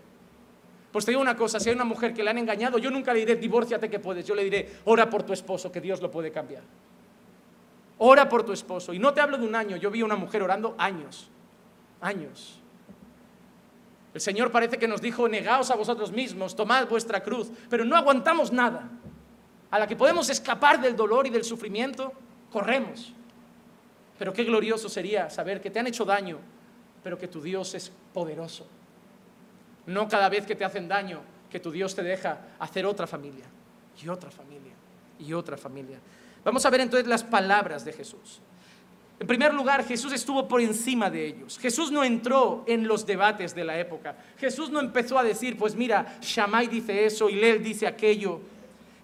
Pues 0.92 1.06
te 1.06 1.12
digo 1.12 1.22
una 1.22 1.36
cosa, 1.36 1.60
si 1.60 1.70
hay 1.70 1.76
una 1.76 1.86
mujer 1.86 2.14
que 2.14 2.24
le 2.24 2.32
han 2.32 2.38
engañado, 2.40 2.80
yo 2.80 2.90
nunca 2.90 3.14
le 3.14 3.20
diré, 3.20 3.36
divórciate 3.36 3.90
que 3.90 4.00
puedes, 4.00 4.26
yo 4.26 4.34
le 4.34 4.44
diré, 4.44 4.78
ora 4.86 5.10
por 5.10 5.24
tu 5.24 5.34
esposo, 5.34 5.72
que 5.72 5.82
Dios 5.82 6.02
lo 6.02 6.10
puede 6.10 6.32
cambiar. 6.32 6.64
Ora 8.00 8.28
por 8.28 8.44
tu 8.44 8.54
esposo. 8.54 8.94
Y 8.94 9.00
no 9.00 9.14
te 9.14 9.22
hablo 9.22 9.38
de 9.38 9.46
un 9.46 9.54
año, 9.54 9.78
yo 9.78 9.92
vi 9.92 10.02
a 10.02 10.06
una 10.06 10.16
mujer 10.16 10.42
orando 10.42 10.74
años, 10.78 11.30
años. 12.02 12.60
El 14.14 14.22
Señor 14.22 14.52
parece 14.52 14.80
que 14.80 14.88
nos 14.88 15.02
dijo, 15.02 15.30
negaos 15.30 15.70
a 15.70 15.76
vosotros 15.76 16.12
mismos, 16.12 16.56
tomad 16.56 16.88
vuestra 16.88 17.22
cruz, 17.22 17.52
pero 17.70 17.86
no 17.86 17.96
aguantamos 17.96 18.52
nada. 18.52 18.90
A 19.70 19.78
la 19.78 19.86
que 19.86 19.96
podemos 19.96 20.30
escapar 20.30 20.82
del 20.82 20.96
dolor 20.96 21.28
y 21.28 21.30
del 21.30 21.44
sufrimiento, 21.44 22.14
corremos. 22.52 23.14
Pero 24.18 24.34
qué 24.34 24.44
glorioso 24.44 24.90
sería 24.90 25.30
saber 25.30 25.62
que 25.62 25.70
te 25.70 25.78
han 25.78 25.86
hecho 25.86 26.06
daño, 26.06 26.40
pero 27.04 27.20
que 27.20 27.28
tu 27.28 27.42
Dios 27.42 27.76
es 27.76 27.92
poderoso. 28.12 28.66
No 29.90 30.08
cada 30.08 30.30
vez 30.30 30.46
que 30.46 30.56
te 30.56 30.64
hacen 30.64 30.88
daño, 30.88 31.22
que 31.50 31.60
tu 31.60 31.72
Dios 31.72 31.96
te 31.96 32.04
deja 32.04 32.40
hacer 32.60 32.86
otra 32.86 33.08
familia, 33.08 33.46
y 34.00 34.08
otra 34.08 34.30
familia, 34.30 34.74
y 35.18 35.34
otra 35.34 35.58
familia. 35.58 35.98
Vamos 36.46 36.64
a 36.64 36.70
ver 36.70 36.82
entonces 36.82 37.08
las 37.08 37.24
palabras 37.24 37.84
de 37.84 37.94
Jesús. 37.94 38.40
En 39.20 39.26
primer 39.26 39.52
lugar, 39.52 39.84
Jesús 39.84 40.14
estuvo 40.14 40.48
por 40.48 40.62
encima 40.62 41.10
de 41.10 41.26
ellos. 41.26 41.58
Jesús 41.58 41.92
no 41.92 42.04
entró 42.04 42.64
en 42.68 42.88
los 42.88 43.04
debates 43.06 43.56
de 43.56 43.64
la 43.64 43.80
época. 43.80 44.16
Jesús 44.38 44.70
no 44.70 44.80
empezó 44.80 45.18
a 45.18 45.24
decir, 45.24 45.58
pues 45.58 45.76
mira, 45.76 46.20
Shammai 46.22 46.68
dice 46.68 47.06
eso 47.06 47.28
y 47.28 47.34
Lel 47.34 47.64
dice 47.64 47.88
aquello. 47.88 48.42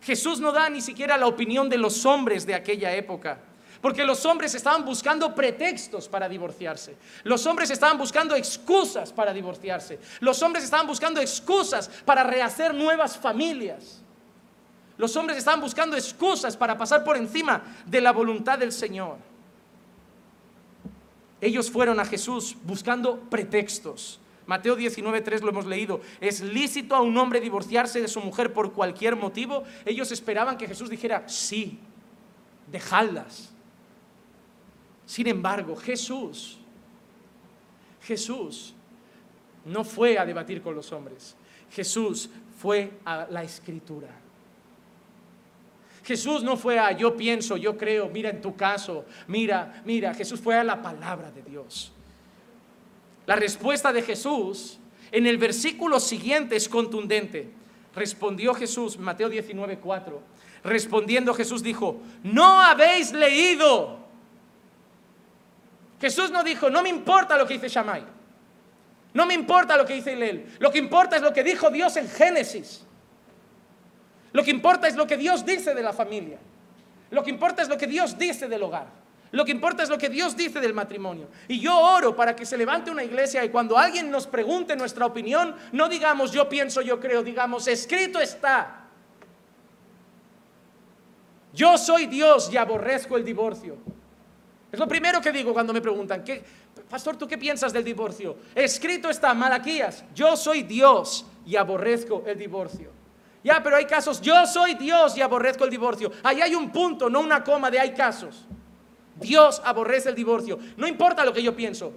Jesús 0.04 0.39
no 0.39 0.52
da 0.52 0.69
ni 0.69 0.82
siquiera 0.82 1.17
la 1.17 1.26
opinión 1.26 1.67
de 1.67 1.80
los 1.80 2.06
hombres 2.06 2.45
de 2.45 2.54
aquella 2.54 2.95
época. 2.95 3.39
Porque 3.86 4.04
los 4.04 4.26
hombres 4.26 4.56
estaban 4.56 4.84
buscando 4.84 5.36
pretextos 5.36 6.10
para 6.10 6.28
divorciarse. 6.28 6.98
Los 7.24 7.45
hombres 7.45 7.69
estaban 7.69 8.00
buscando 8.00 8.36
excusas 8.36 9.13
para 9.13 9.32
divorciarse. 9.32 10.00
Los 10.21 10.41
hombres 10.41 10.63
estaban 10.63 10.88
buscando 10.88 11.21
excusas 11.21 11.88
para 12.04 12.24
rehacer 12.24 12.74
nuevas 12.74 13.15
familias. 13.15 14.02
Los 14.98 15.15
hombres 15.15 15.38
estaban 15.38 15.62
buscando 15.62 15.95
excusas 15.95 16.58
para 16.58 16.76
pasar 16.76 17.04
por 17.04 17.15
encima 17.15 17.62
de 17.86 18.02
la 18.02 18.12
voluntad 18.12 18.58
del 18.58 18.71
Señor. 18.71 19.17
Ellos 21.39 21.69
fueron 21.69 22.00
a 22.00 22.06
Jesús 22.06 22.58
buscando 22.63 23.19
pretextos. 23.30 24.19
Mateo 24.48 24.76
19.3 24.76 25.41
lo 25.41 25.50
hemos 25.50 25.67
leído. 25.67 26.02
¿Es 26.19 26.41
lícito 26.41 26.95
a 26.95 27.02
un 27.02 27.15
hombre 27.19 27.39
divorciarse 27.39 28.02
de 28.02 28.08
su 28.08 28.19
mujer 28.19 28.52
por 28.52 28.74
cualquier 28.74 29.15
motivo? 29.15 29.63
Ellos 29.86 30.12
esperaban 30.12 30.58
que 30.58 30.67
Jesús 30.67 30.89
dijera, 30.89 31.30
sí, 31.30 31.78
dejadlas. 32.71 33.52
Sin 35.05 35.27
embargo, 35.27 35.75
Jesús, 35.75 36.57
Jesús 38.01 38.73
no 39.65 39.83
fue 39.83 40.17
a 40.17 40.25
debatir 40.25 40.61
con 40.61 40.75
los 40.75 40.91
hombres, 40.91 41.35
Jesús 41.71 42.29
fue 42.57 42.91
a 43.05 43.27
la 43.29 43.43
escritura. 43.43 44.09
Jesús 46.03 46.43
no 46.43 46.55
fue 46.55 46.77
a 46.77 46.91
yo 46.91 47.17
pienso, 47.17 47.57
yo 47.57 47.77
creo, 47.77 48.09
mira 48.09 48.29
en 48.29 48.39
tu 48.39 48.55
caso, 48.55 49.05
mira, 49.27 49.81
mira, 49.85 50.13
Jesús 50.13 50.39
fue 50.39 50.55
a 50.55 50.63
la 50.63 50.81
palabra 50.81 51.31
de 51.31 51.41
Dios. 51.41 51.91
La 53.25 53.35
respuesta 53.35 53.91
de 53.91 54.03
Jesús 54.03 54.77
en 55.11 55.25
el 55.25 55.37
versículo 55.37 55.99
siguiente 55.99 56.55
es 56.55 56.69
contundente. 56.69 57.49
Respondió 57.95 58.53
Jesús, 58.53 58.99
Mateo 58.99 59.29
19, 59.29 59.79
4. 59.79 60.21
Respondiendo 60.63 61.33
Jesús 61.33 61.63
dijo, 61.63 62.01
no 62.23 62.61
habéis 62.61 63.11
leído 63.11 64.04
Jesús 65.99 66.31
no 66.31 66.43
dijo, 66.43 66.69
no 66.69 66.81
me 66.81 66.89
importa 66.89 67.38
lo 67.38 67.47
que 67.47 67.55
dice 67.55 67.69
Shammai. 67.69 68.03
No 69.13 69.25
me 69.25 69.34
importa 69.34 69.77
lo 69.77 69.86
que 69.86 69.93
dice 69.93 70.13
Hillel. 70.13 70.58
Lo 70.60 70.71
que 70.71 70.77
importa 70.77 71.15
es 71.15 71.21
lo 71.21 71.31
que 71.31 71.43
dijo 71.43 71.69
Dios 71.69 71.95
en 71.95 72.10
Génesis. 72.10 72.86
Lo 74.34 74.43
que 74.43 74.51
importa 74.51 74.89
es 74.89 74.95
lo 74.95 75.08
que 75.08 75.15
Dios 75.15 75.45
dice 75.45 75.73
de 75.73 75.81
la 75.81 75.93
familia. 75.93 76.38
Lo 77.12 77.23
que 77.23 77.29
importa 77.29 77.62
es 77.62 77.69
lo 77.69 77.77
que 77.77 77.88
Dios 77.88 78.17
dice 78.17 78.49
del 78.49 78.63
hogar. 78.63 78.88
Lo 79.31 79.45
que 79.45 79.51
importa 79.51 79.84
es 79.84 79.89
lo 79.89 79.97
que 79.97 80.10
Dios 80.10 80.36
dice 80.36 80.60
del 80.60 80.73
matrimonio. 80.73 81.29
Y 81.47 81.62
yo 81.62 81.77
oro 81.77 82.13
para 82.13 82.36
que 82.36 82.45
se 82.45 82.58
levante 82.58 82.91
una 82.91 83.03
iglesia 83.03 83.43
y 83.45 83.49
cuando 83.49 83.77
alguien 83.77 84.12
nos 84.12 84.27
pregunte 84.27 84.75
nuestra 84.75 85.05
opinión, 85.05 85.55
no 85.71 85.88
digamos 85.88 86.31
yo 86.31 86.49
pienso, 86.49 86.81
yo 86.81 86.99
creo, 86.99 87.23
digamos 87.23 87.67
escrito 87.67 88.19
está. 88.19 88.88
Yo 91.53 91.77
soy 91.77 92.08
Dios 92.08 92.49
y 92.51 92.58
aborrezco 92.58 93.15
el 93.15 93.23
divorcio. 93.23 93.77
Es 94.71 94.80
lo 94.80 94.88
primero 94.88 95.21
que 95.21 95.32
digo 95.32 95.54
cuando 95.54 95.71
me 95.71 95.82
preguntan, 95.82 96.23
¿qué, 96.23 96.43
Pastor, 96.89 97.17
¿tú 97.17 97.28
qué 97.28 97.38
piensas 97.38 97.71
del 97.71 97.84
divorcio? 97.84 98.38
Escrito 98.54 99.10
está, 99.10 99.34
Malaquías, 99.34 100.04
yo 100.13 100.36
soy 100.36 100.63
Dios 100.63 101.25
y 101.45 101.56
aborrezco 101.56 102.23
el 102.25 102.38
divorcio. 102.38 102.91
Ya, 103.43 103.62
pero 103.62 103.75
hay 103.75 103.86
casos, 103.86 104.19
yo 104.21 104.45
soy 104.47 104.73
Dios 104.73 105.15
y 105.15 105.21
aborrezco 105.21 105.65
el 105.65 105.69
divorcio. 105.69 106.12
Ahí 106.23 106.41
hay 106.41 106.56
un 106.56 106.71
punto, 106.71 107.10
no 107.10 107.19
una 107.21 107.43
coma 107.43 107.69
de 107.69 107.80
hay 107.80 107.93
casos. 107.93 108.45
Dios 109.15 109.62
aborrece 109.63 110.10
el 110.10 110.15
divorcio. 110.15 110.60
No 110.78 110.88
importa 110.88 111.23
lo 111.23 111.32
que 111.32 111.43
yo 111.43 111.56
pienso. 111.56 111.93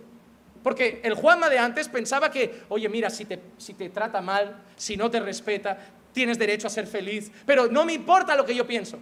Porque 0.62 1.00
el 1.02 1.14
Juanma 1.14 1.48
de 1.48 1.58
antes 1.58 1.88
pensaba 1.88 2.30
que, 2.30 2.64
oye, 2.68 2.88
mira, 2.88 3.10
si 3.10 3.24
te, 3.24 3.40
si 3.56 3.74
te 3.74 3.88
trata 3.88 4.20
mal, 4.20 4.62
si 4.76 4.96
no 4.96 5.10
te 5.10 5.20
respeta, 5.20 5.78
tienes 6.12 6.38
derecho 6.38 6.66
a 6.66 6.70
ser 6.70 6.86
feliz. 6.86 7.30
Pero 7.46 7.68
no 7.68 7.84
me 7.84 7.94
importa 7.94 8.36
lo 8.36 8.44
que 8.44 8.54
yo 8.54 8.66
pienso. 8.66 8.98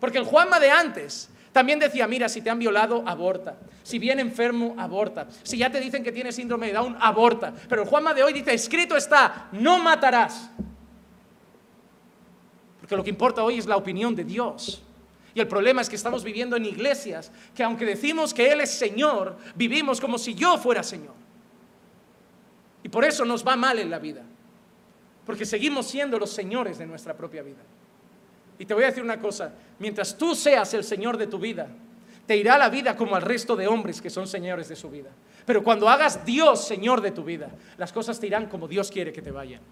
Porque 0.00 0.18
el 0.18 0.24
Juanma 0.24 0.58
de 0.58 0.70
antes 0.70 1.30
también 1.52 1.78
decía, 1.78 2.06
mira, 2.06 2.28
si 2.28 2.42
te 2.42 2.50
han 2.50 2.58
violado, 2.58 3.02
aborta. 3.06 3.58
Si 3.82 3.98
viene 3.98 4.22
enfermo, 4.22 4.74
aborta. 4.78 5.26
Si 5.42 5.58
ya 5.58 5.70
te 5.70 5.80
dicen 5.80 6.04
que 6.04 6.12
tienes 6.12 6.36
síndrome 6.36 6.68
de 6.68 6.74
Down, 6.74 6.96
aborta. 7.00 7.52
Pero 7.68 7.82
el 7.82 7.88
Juanma 7.88 8.14
de 8.14 8.22
hoy 8.22 8.32
dice, 8.32 8.54
escrito 8.54 8.96
está, 8.96 9.48
no 9.52 9.78
matarás. 9.78 10.50
Porque 12.80 12.96
lo 12.96 13.02
que 13.02 13.10
importa 13.10 13.42
hoy 13.42 13.58
es 13.58 13.66
la 13.66 13.76
opinión 13.76 14.14
de 14.14 14.24
Dios. 14.24 14.82
Y 15.34 15.40
el 15.40 15.48
problema 15.48 15.80
es 15.80 15.88
que 15.88 15.96
estamos 15.96 16.22
viviendo 16.22 16.56
en 16.56 16.64
iglesias 16.64 17.30
que 17.54 17.62
aunque 17.62 17.84
decimos 17.84 18.32
que 18.32 18.50
Él 18.50 18.60
es 18.60 18.70
Señor, 18.70 19.36
vivimos 19.54 20.00
como 20.00 20.18
si 20.18 20.34
yo 20.34 20.56
fuera 20.58 20.82
Señor. 20.82 21.14
Y 22.82 22.88
por 22.88 23.04
eso 23.04 23.24
nos 23.24 23.46
va 23.46 23.56
mal 23.56 23.78
en 23.78 23.90
la 23.90 23.98
vida. 23.98 24.22
Porque 25.26 25.44
seguimos 25.44 25.86
siendo 25.86 26.18
los 26.18 26.30
señores 26.30 26.78
de 26.78 26.86
nuestra 26.86 27.16
propia 27.16 27.42
vida. 27.42 27.62
Y 28.60 28.66
te 28.66 28.74
voy 28.74 28.84
a 28.84 28.88
decir 28.88 29.02
una 29.02 29.18
cosa, 29.18 29.54
mientras 29.78 30.18
tú 30.18 30.34
seas 30.34 30.74
el 30.74 30.84
Señor 30.84 31.16
de 31.16 31.26
tu 31.26 31.38
vida, 31.38 31.66
te 32.26 32.36
irá 32.36 32.58
la 32.58 32.68
vida 32.68 32.94
como 32.94 33.16
al 33.16 33.22
resto 33.22 33.56
de 33.56 33.66
hombres 33.66 34.02
que 34.02 34.10
son 34.10 34.26
señores 34.26 34.68
de 34.68 34.76
su 34.76 34.90
vida. 34.90 35.08
Pero 35.46 35.64
cuando 35.64 35.88
hagas 35.88 36.26
Dios 36.26 36.66
Señor 36.66 37.00
de 37.00 37.10
tu 37.10 37.24
vida, 37.24 37.50
las 37.78 37.90
cosas 37.90 38.20
te 38.20 38.26
irán 38.26 38.48
como 38.48 38.68
Dios 38.68 38.90
quiere 38.90 39.14
que 39.14 39.22
te 39.22 39.30
vayan. 39.30 39.62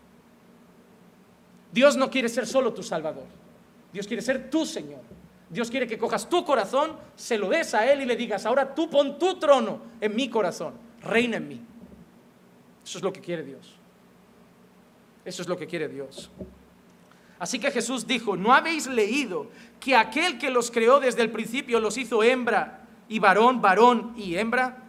Dios 1.71 1.99
no 1.99 2.09
quiere 2.09 2.31
ser 2.31 2.47
solo 2.47 2.73
tu 2.73 2.83
Salvador. 2.83 3.27
Dios 3.93 4.07
quiere 4.07 4.23
ser 4.23 4.49
tu 4.49 4.65
Señor. 4.65 5.03
Dios 5.51 5.71
quiere 5.71 5.87
que 5.87 5.99
cojas 5.99 6.27
tu 6.27 6.43
corazón, 6.43 6.97
se 7.15 7.37
lo 7.37 7.51
des 7.51 7.75
a 7.75 7.93
Él 7.93 8.01
y 8.01 8.07
le 8.07 8.17
digas, 8.17 8.47
ahora 8.47 8.75
tú 8.75 8.89
pon 8.89 9.19
tu 9.19 9.39
trono 9.39 9.83
en 10.01 10.17
mi 10.17 10.31
corazón, 10.31 10.73
reina 11.03 11.37
en 11.37 11.47
mí. 11.47 11.61
Eso 12.83 12.97
es 12.97 13.05
lo 13.05 13.13
que 13.13 13.21
quiere 13.21 13.43
Dios. 13.43 13.75
Eso 15.27 15.43
es 15.43 15.49
lo 15.49 15.59
que 15.59 15.67
quiere 15.67 15.89
Dios. 15.89 16.31
Así 17.39 17.59
que 17.59 17.71
Jesús 17.71 18.07
dijo, 18.07 18.37
¿no 18.37 18.53
habéis 18.53 18.87
leído 18.87 19.51
que 19.81 19.95
aquel 19.95 20.39
que 20.39 20.51
los 20.51 20.71
creó 20.71 20.99
desde 20.99 21.23
el 21.23 21.31
principio 21.31 21.79
los 21.81 21.97
hizo 21.97 22.23
hembra 22.23 22.81
y 23.09 23.19
varón, 23.19 23.61
varón 23.61 24.15
y 24.17 24.37
hembra? 24.37 24.89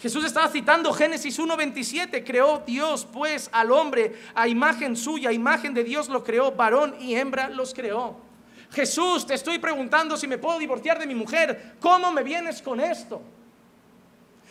Jesús 0.00 0.24
estaba 0.24 0.48
citando 0.48 0.92
Génesis 0.92 1.38
1.27, 1.40 2.24
creó 2.24 2.62
Dios 2.64 3.06
pues 3.12 3.48
al 3.52 3.72
hombre 3.72 4.14
a 4.34 4.46
imagen 4.46 4.96
suya, 4.96 5.30
a 5.30 5.32
imagen 5.32 5.74
de 5.74 5.82
Dios 5.82 6.08
lo 6.08 6.22
creó, 6.22 6.52
varón 6.52 6.94
y 7.00 7.14
hembra 7.14 7.48
los 7.48 7.74
creó. 7.74 8.16
Jesús, 8.70 9.26
te 9.26 9.34
estoy 9.34 9.58
preguntando 9.58 10.16
si 10.16 10.28
me 10.28 10.38
puedo 10.38 10.58
divorciar 10.58 10.98
de 10.98 11.06
mi 11.06 11.14
mujer, 11.14 11.76
¿cómo 11.80 12.12
me 12.12 12.22
vienes 12.22 12.62
con 12.62 12.80
esto? 12.80 13.22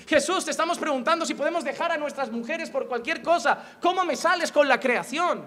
Jesús, 0.05 0.43
te 0.45 0.51
estamos 0.51 0.77
preguntando 0.77 1.25
si 1.25 1.33
podemos 1.33 1.63
dejar 1.63 1.91
a 1.91 1.97
nuestras 1.97 2.31
mujeres 2.31 2.69
por 2.69 2.87
cualquier 2.87 3.21
cosa, 3.21 3.63
¿cómo 3.81 4.03
me 4.03 4.15
sales 4.15 4.51
con 4.51 4.67
la 4.67 4.79
creación? 4.79 5.45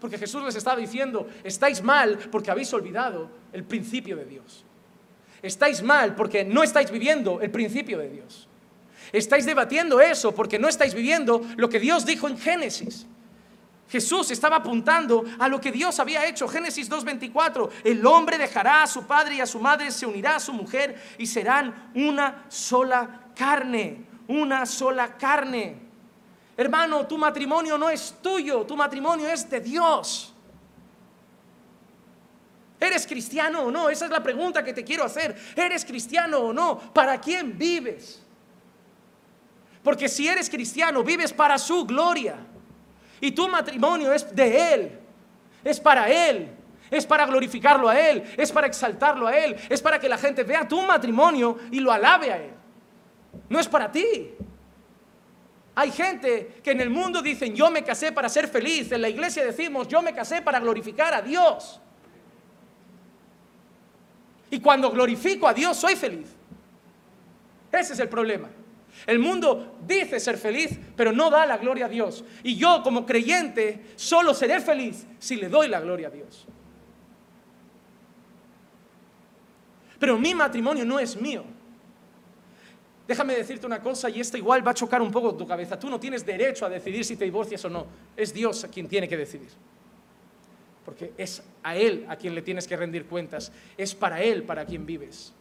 Porque 0.00 0.18
Jesús 0.18 0.42
les 0.44 0.54
estaba 0.54 0.76
diciendo, 0.76 1.28
estáis 1.42 1.82
mal 1.82 2.18
porque 2.30 2.50
habéis 2.50 2.72
olvidado 2.72 3.30
el 3.52 3.64
principio 3.64 4.16
de 4.16 4.24
Dios. 4.24 4.64
Estáis 5.42 5.82
mal 5.82 6.14
porque 6.14 6.44
no 6.44 6.62
estáis 6.62 6.90
viviendo 6.90 7.40
el 7.40 7.50
principio 7.50 7.98
de 7.98 8.08
Dios. 8.08 8.48
Estáis 9.12 9.46
debatiendo 9.46 10.00
eso 10.00 10.34
porque 10.34 10.58
no 10.58 10.68
estáis 10.68 10.94
viviendo 10.94 11.42
lo 11.56 11.68
que 11.68 11.80
Dios 11.80 12.04
dijo 12.04 12.28
en 12.28 12.38
Génesis. 12.38 13.06
Jesús 13.88 14.30
estaba 14.30 14.56
apuntando 14.56 15.24
a 15.38 15.48
lo 15.48 15.60
que 15.60 15.72
Dios 15.72 15.98
había 15.98 16.26
hecho. 16.26 16.46
Génesis 16.46 16.90
2.24, 16.90 17.70
el 17.84 18.04
hombre 18.04 18.36
dejará 18.36 18.82
a 18.82 18.86
su 18.86 19.06
padre 19.06 19.36
y 19.36 19.40
a 19.40 19.46
su 19.46 19.58
madre, 19.60 19.90
se 19.90 20.06
unirá 20.06 20.36
a 20.36 20.40
su 20.40 20.52
mujer 20.52 21.00
y 21.16 21.26
serán 21.26 21.90
una 21.94 22.44
sola 22.48 23.30
carne, 23.34 24.04
una 24.26 24.66
sola 24.66 25.16
carne. 25.16 25.87
Hermano, 26.58 27.06
tu 27.06 27.16
matrimonio 27.16 27.78
no 27.78 27.88
es 27.88 28.16
tuyo, 28.20 28.66
tu 28.66 28.76
matrimonio 28.76 29.28
es 29.28 29.48
de 29.48 29.60
Dios. 29.60 30.34
¿Eres 32.80 33.06
cristiano 33.06 33.62
o 33.62 33.70
no? 33.70 33.88
Esa 33.88 34.06
es 34.06 34.10
la 34.10 34.20
pregunta 34.20 34.64
que 34.64 34.72
te 34.72 34.82
quiero 34.82 35.04
hacer. 35.04 35.36
¿Eres 35.54 35.84
cristiano 35.84 36.40
o 36.40 36.52
no? 36.52 36.76
¿Para 36.92 37.20
quién 37.20 37.56
vives? 37.56 38.20
Porque 39.84 40.08
si 40.08 40.26
eres 40.26 40.50
cristiano, 40.50 41.04
vives 41.04 41.32
para 41.32 41.58
su 41.58 41.84
gloria. 41.84 42.34
Y 43.20 43.30
tu 43.30 43.48
matrimonio 43.48 44.12
es 44.12 44.34
de 44.34 44.74
Él. 44.74 44.98
Es 45.62 45.78
para 45.78 46.08
Él. 46.08 46.50
Es 46.90 47.06
para 47.06 47.24
glorificarlo 47.24 47.88
a 47.88 47.96
Él. 48.00 48.24
Es 48.36 48.50
para 48.50 48.66
exaltarlo 48.66 49.28
a 49.28 49.38
Él. 49.38 49.54
Es 49.68 49.80
para 49.80 50.00
que 50.00 50.08
la 50.08 50.18
gente 50.18 50.42
vea 50.42 50.66
tu 50.66 50.82
matrimonio 50.82 51.56
y 51.70 51.78
lo 51.78 51.92
alabe 51.92 52.32
a 52.32 52.36
Él. 52.38 52.50
No 53.48 53.60
es 53.60 53.68
para 53.68 53.92
ti. 53.92 54.34
Hay 55.78 55.92
gente 55.92 56.58
que 56.60 56.72
en 56.72 56.80
el 56.80 56.90
mundo 56.90 57.22
dicen, 57.22 57.54
yo 57.54 57.70
me 57.70 57.84
casé 57.84 58.10
para 58.10 58.28
ser 58.28 58.48
feliz. 58.48 58.90
En 58.90 59.00
la 59.00 59.08
iglesia 59.08 59.44
decimos, 59.44 59.86
yo 59.86 60.02
me 60.02 60.12
casé 60.12 60.42
para 60.42 60.58
glorificar 60.58 61.14
a 61.14 61.22
Dios. 61.22 61.80
Y 64.50 64.58
cuando 64.58 64.90
glorifico 64.90 65.46
a 65.46 65.54
Dios, 65.54 65.76
soy 65.76 65.94
feliz. 65.94 66.34
Ese 67.70 67.92
es 67.92 68.00
el 68.00 68.08
problema. 68.08 68.48
El 69.06 69.20
mundo 69.20 69.78
dice 69.86 70.18
ser 70.18 70.36
feliz, 70.36 70.76
pero 70.96 71.12
no 71.12 71.30
da 71.30 71.46
la 71.46 71.58
gloria 71.58 71.86
a 71.86 71.88
Dios. 71.88 72.24
Y 72.42 72.56
yo 72.56 72.82
como 72.82 73.06
creyente 73.06 73.92
solo 73.94 74.34
seré 74.34 74.60
feliz 74.60 75.06
si 75.20 75.36
le 75.36 75.48
doy 75.48 75.68
la 75.68 75.78
gloria 75.78 76.08
a 76.08 76.10
Dios. 76.10 76.44
Pero 80.00 80.18
mi 80.18 80.34
matrimonio 80.34 80.84
no 80.84 80.98
es 80.98 81.14
mío. 81.14 81.44
Déjame 83.08 83.34
decirte 83.34 83.66
una 83.66 83.82
cosa 83.82 84.08
y 84.08 84.20
esta 84.20 84.38
igual 84.38 84.64
va 84.64 84.70
a 84.70 84.74
chocar 84.74 85.02
un 85.02 85.10
poco 85.10 85.34
tu 85.34 85.46
cabeza. 85.46 85.78
Tú 85.78 85.90
no 85.90 85.98
tienes 85.98 86.24
derecho 86.24 86.66
a 86.66 86.68
decidir 86.68 87.04
si 87.04 87.16
te 87.16 87.24
divorcias 87.24 87.64
o 87.64 87.70
no. 87.70 87.86
Es 88.14 88.32
Dios 88.32 88.68
quien 88.70 88.86
tiene 88.86 89.08
que 89.08 89.16
decidir 89.16 89.48
porque 90.88 91.12
es 91.18 91.42
a 91.62 91.76
Él 91.76 92.06
a 92.08 92.16
quien 92.16 92.34
le 92.34 92.40
tienes 92.40 92.66
que 92.66 92.74
rendir 92.74 93.04
cuentas, 93.04 93.52
es 93.76 93.94
para 93.94 94.22
Él 94.22 94.44
para 94.44 94.64
quien 94.64 94.86
vives. 94.86 95.34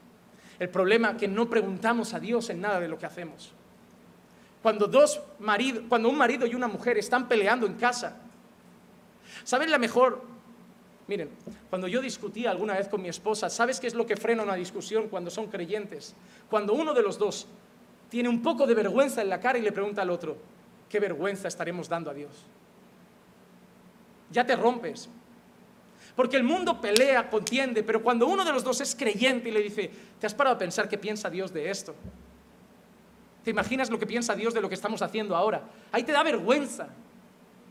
El 0.60 0.68
problema 0.68 1.12
es 1.12 1.16
que 1.16 1.30
no 1.30 1.50
preguntamos 1.50 2.14
a 2.14 2.20
Dios 2.20 2.50
en 2.50 2.60
nada 2.60 2.82
de 2.82 2.90
lo 2.90 2.98
que 2.98 3.06
hacemos. 3.06 3.54
Cuando, 4.62 4.88
dos 4.88 5.22
maridos, 5.40 5.86
cuando 5.88 6.10
un 6.10 6.18
marido 6.18 6.46
y 6.46 6.54
una 6.54 6.68
mujer 6.68 6.98
están 6.98 7.30
peleando 7.30 7.66
en 7.66 7.76
casa, 7.76 8.18
¿saben 9.46 9.72
la 9.72 9.78
mejor? 9.78 10.22
Miren, 11.08 11.30
cuando 11.70 11.88
yo 11.88 12.02
discutía 12.02 12.52
alguna 12.52 12.74
vez 12.76 12.90
con 12.90 13.02
mi 13.02 13.08
esposa, 13.08 13.50
¿sabes 13.50 13.80
qué 13.80 13.88
es 13.88 13.94
lo 13.94 14.06
que 14.06 14.18
frena 14.18 14.44
una 14.44 14.56
discusión 14.56 15.08
cuando 15.08 15.30
son 15.30 15.48
creyentes? 15.48 16.14
Cuando 16.50 16.74
uno 16.74 16.94
de 16.94 17.02
los 17.02 17.18
dos 17.18 17.48
tiene 18.10 18.28
un 18.28 18.42
poco 18.42 18.68
de 18.68 18.76
vergüenza 18.76 19.22
en 19.22 19.30
la 19.30 19.40
cara 19.40 19.58
y 19.58 19.62
le 19.62 19.72
pregunta 19.72 20.02
al 20.02 20.10
otro, 20.10 20.38
¿qué 20.90 21.00
vergüenza 21.00 21.48
estaremos 21.48 21.88
dando 21.88 22.12
a 22.12 22.14
Dios? 22.14 22.32
Ya 24.32 24.46
te 24.46 24.58
rompes, 24.58 25.10
porque 26.18 26.36
el 26.36 26.44
mundo 26.44 26.82
pelea, 26.82 27.30
contiende, 27.30 27.84
pero 27.84 28.04
cuando 28.04 28.28
uno 28.28 28.44
de 28.44 28.52
los 28.52 28.64
dos 28.64 28.82
es 28.82 28.94
creyente 28.94 29.48
y 29.48 29.52
le 29.54 29.62
dice, 29.62 29.90
¿te 30.20 30.28
has 30.28 30.34
parado 30.34 30.58
a 30.58 30.60
pensar 30.60 30.90
qué 30.90 30.98
piensa 30.98 31.30
Dios 31.30 31.54
de 31.54 31.70
esto? 31.70 31.96
¿Te 33.46 33.52
imaginas 33.52 33.90
lo 33.90 33.98
que 33.98 34.06
piensa 34.06 34.36
Dios 34.36 34.54
de 34.54 34.60
lo 34.60 34.68
que 34.68 34.76
estamos 34.76 35.02
haciendo 35.02 35.36
ahora? 35.36 35.62
Ahí 35.94 36.04
te 36.04 36.12
da 36.12 36.22
vergüenza, 36.22 36.90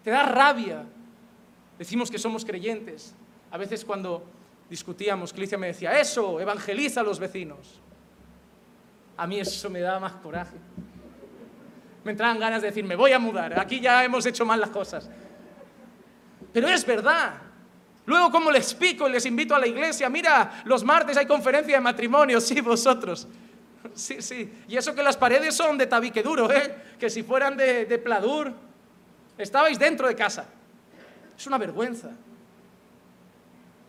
te 0.02 0.10
da 0.10 0.22
rabia. 0.22 0.86
Decimos 1.78 2.10
que 2.10 2.18
somos 2.18 2.46
creyentes. 2.46 3.14
A 3.50 3.58
veces 3.58 3.84
cuando 3.84 4.24
discutíamos, 4.68 5.32
Clicia 5.32 5.56
me 5.56 5.68
decía, 5.68 5.98
eso, 5.98 6.40
evangeliza 6.40 7.00
a 7.00 7.04
los 7.04 7.18
vecinos. 7.18 7.80
A 9.16 9.26
mí 9.26 9.38
eso 9.40 9.70
me 9.70 9.80
da 9.80 9.98
más 9.98 10.12
coraje. 10.14 10.56
Me 12.04 12.12
entraban 12.12 12.38
ganas 12.38 12.62
de 12.62 12.68
decir, 12.68 12.84
me 12.84 12.96
voy 12.96 13.12
a 13.12 13.18
mudar, 13.18 13.58
aquí 13.58 13.80
ya 13.80 14.04
hemos 14.04 14.26
hecho 14.26 14.44
mal 14.44 14.60
las 14.60 14.70
cosas. 14.70 15.10
Pero 16.52 16.68
es 16.68 16.86
verdad, 16.86 17.40
Luego, 18.06 18.30
como 18.30 18.52
les 18.52 18.72
pico 18.72 19.08
y 19.08 19.12
les 19.12 19.26
invito 19.26 19.54
a 19.54 19.58
la 19.58 19.66
iglesia, 19.66 20.08
mira, 20.08 20.62
los 20.64 20.84
martes 20.84 21.16
hay 21.16 21.26
conferencia 21.26 21.74
de 21.74 21.80
matrimonio, 21.80 22.40
sí, 22.40 22.60
vosotros. 22.60 23.26
Sí, 23.94 24.22
sí. 24.22 24.62
Y 24.68 24.76
eso 24.76 24.94
que 24.94 25.02
las 25.02 25.16
paredes 25.16 25.54
son 25.54 25.76
de 25.76 25.86
tabique 25.86 26.22
duro, 26.22 26.50
¿eh? 26.52 26.74
Que 26.98 27.10
si 27.10 27.24
fueran 27.24 27.56
de, 27.56 27.84
de 27.84 27.98
pladur, 27.98 28.52
estabais 29.36 29.78
dentro 29.78 30.06
de 30.06 30.14
casa. 30.14 30.46
Es 31.36 31.46
una 31.48 31.58
vergüenza. 31.58 32.10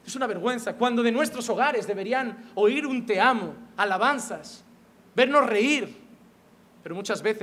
Es 0.08 0.16
una 0.16 0.26
vergüenza. 0.26 0.78
Cuando 0.78 1.04
de 1.04 1.12
nuestros 1.12 1.50
hogares 1.50 1.86
deberían 1.86 2.46
oír 2.56 2.86
un 2.86 3.06
te 3.06 3.20
amo, 3.20 3.54
alabanzas, 3.76 4.64
vernos 5.14 5.46
reír. 5.46 5.98
Pero 6.82 6.96
muchas 6.96 7.22
veces 7.22 7.36